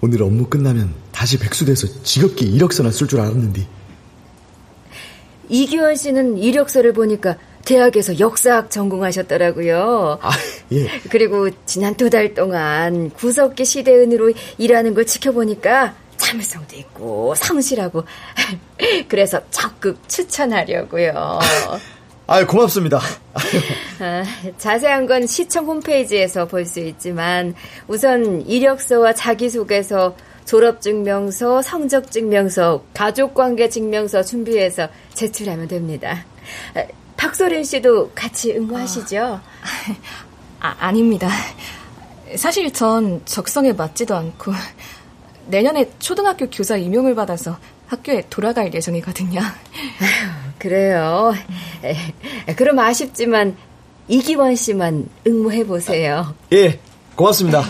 오늘 0.00 0.22
업무 0.22 0.46
끝나면 0.46 0.94
다시 1.12 1.38
백수돼서 1.38 1.86
지겹게 2.02 2.44
이력서나 2.46 2.90
쓸 2.90 3.08
줄 3.08 3.20
알았는데. 3.20 3.66
이기원 5.48 5.96
씨는 5.96 6.38
이력서를 6.38 6.92
보니까 6.92 7.36
대학에서 7.68 8.18
역사학 8.18 8.70
전공하셨더라고요. 8.70 10.18
아, 10.22 10.30
예. 10.72 10.88
그리고 11.10 11.50
지난 11.66 11.94
두 11.94 12.08
달 12.08 12.32
동안 12.32 13.10
구석기 13.10 13.66
시대은으로 13.66 14.32
일하는 14.56 14.94
걸 14.94 15.04
지켜보니까 15.04 15.94
참을성도 16.16 16.76
있고 16.76 17.34
성실하고 17.34 18.04
그래서 19.08 19.42
적극 19.50 19.98
추천하려고요. 20.08 21.38
아, 22.26 22.46
고맙습니다. 22.46 23.00
아, 24.00 24.24
자세한 24.56 25.06
건 25.06 25.26
시청 25.26 25.66
홈페이지에서 25.66 26.46
볼 26.46 26.64
수 26.64 26.80
있지만 26.80 27.54
우선 27.86 28.46
이력서와 28.46 29.12
자기소개서, 29.12 30.16
졸업증명서, 30.46 31.60
성적증명서, 31.60 32.84
가족관계증명서 32.94 34.22
준비해서 34.22 34.88
제출하면 35.12 35.68
됩니다. 35.68 36.24
아, 37.18 37.26
박소린 37.28 37.64
씨도 37.64 38.12
같이 38.14 38.52
응모하시죠? 38.52 39.40
아, 40.60 40.76
아 40.78 40.92
닙니다. 40.92 41.28
사실 42.36 42.72
전 42.72 43.20
적성에 43.24 43.72
맞지도 43.72 44.14
않고 44.14 44.52
내년에 45.46 45.90
초등학교 45.98 46.48
교사 46.48 46.76
임용을 46.76 47.14
받아서 47.14 47.58
학교에 47.86 48.22
돌아갈 48.30 48.72
예정이거든요. 48.72 49.40
그래요. 50.58 51.34
에, 51.82 52.54
그럼 52.54 52.78
아쉽지만 52.78 53.56
이기원 54.08 54.56
씨만 54.56 55.08
응모해 55.26 55.66
보세요. 55.66 56.34
예, 56.52 56.78
고맙습니다. 57.14 57.64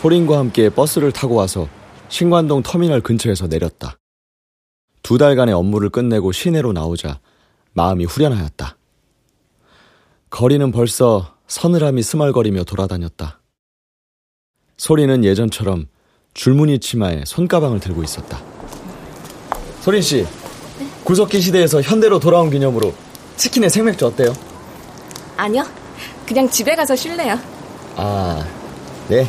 소린과 0.00 0.38
함께 0.38 0.70
버스를 0.70 1.12
타고 1.12 1.34
와서 1.34 1.68
신관동 2.08 2.62
터미널 2.62 3.02
근처에서 3.02 3.48
내렸다. 3.48 3.98
두 5.02 5.18
달간의 5.18 5.54
업무를 5.54 5.90
끝내고 5.90 6.32
시내로 6.32 6.72
나오자 6.72 7.20
마음이 7.74 8.06
후련하였다. 8.06 8.78
거리는 10.30 10.72
벌써 10.72 11.34
서늘함이 11.48 12.02
스멀거리며 12.02 12.64
돌아다녔다. 12.64 13.40
소리는 14.78 15.22
예전처럼 15.22 15.86
줄무늬 16.32 16.78
치마에 16.78 17.24
손가방을 17.26 17.80
들고 17.80 18.02
있었다. 18.02 18.40
소린 19.82 20.00
씨, 20.00 20.26
구석기 21.04 21.42
시대에서 21.42 21.82
현대로 21.82 22.18
돌아온 22.18 22.48
기념으로 22.48 22.94
치킨에 23.36 23.68
생맥주 23.68 24.06
어때요? 24.06 24.32
아니요. 25.36 25.62
그냥 26.26 26.48
집에 26.48 26.74
가서 26.74 26.96
쉴래요. 26.96 27.38
아, 27.96 28.59
네. 29.10 29.26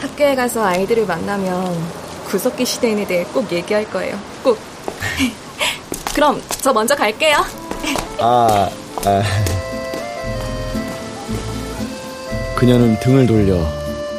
학교에 0.00 0.34
가서 0.34 0.64
아이들을 0.64 1.06
만나면 1.06 1.72
구석기 2.26 2.66
시대인에 2.66 3.06
대해 3.06 3.24
꼭 3.32 3.50
얘기할 3.52 3.88
거예요. 3.88 4.18
꼭. 4.42 4.58
그럼 6.12 6.42
저 6.60 6.72
먼저 6.72 6.96
갈게요. 6.96 7.36
아, 8.18 8.68
아. 9.06 9.22
그녀는 12.56 12.98
등을 12.98 13.28
돌려 13.28 13.64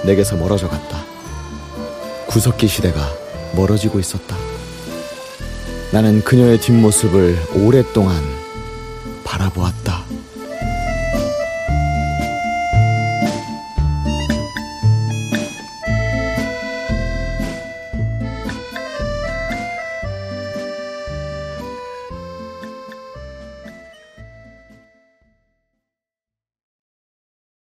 내게서 0.06 0.38
멀어져 0.38 0.70
갔다. 0.70 1.04
구석기 2.28 2.70
시대가 2.70 3.02
멀어지고 3.54 4.00
있었다. 4.00 4.38
나는 5.92 6.24
그녀의 6.24 6.62
뒷모습을 6.62 7.38
오랫동안 7.56 8.24
바라보았다. 9.26 9.81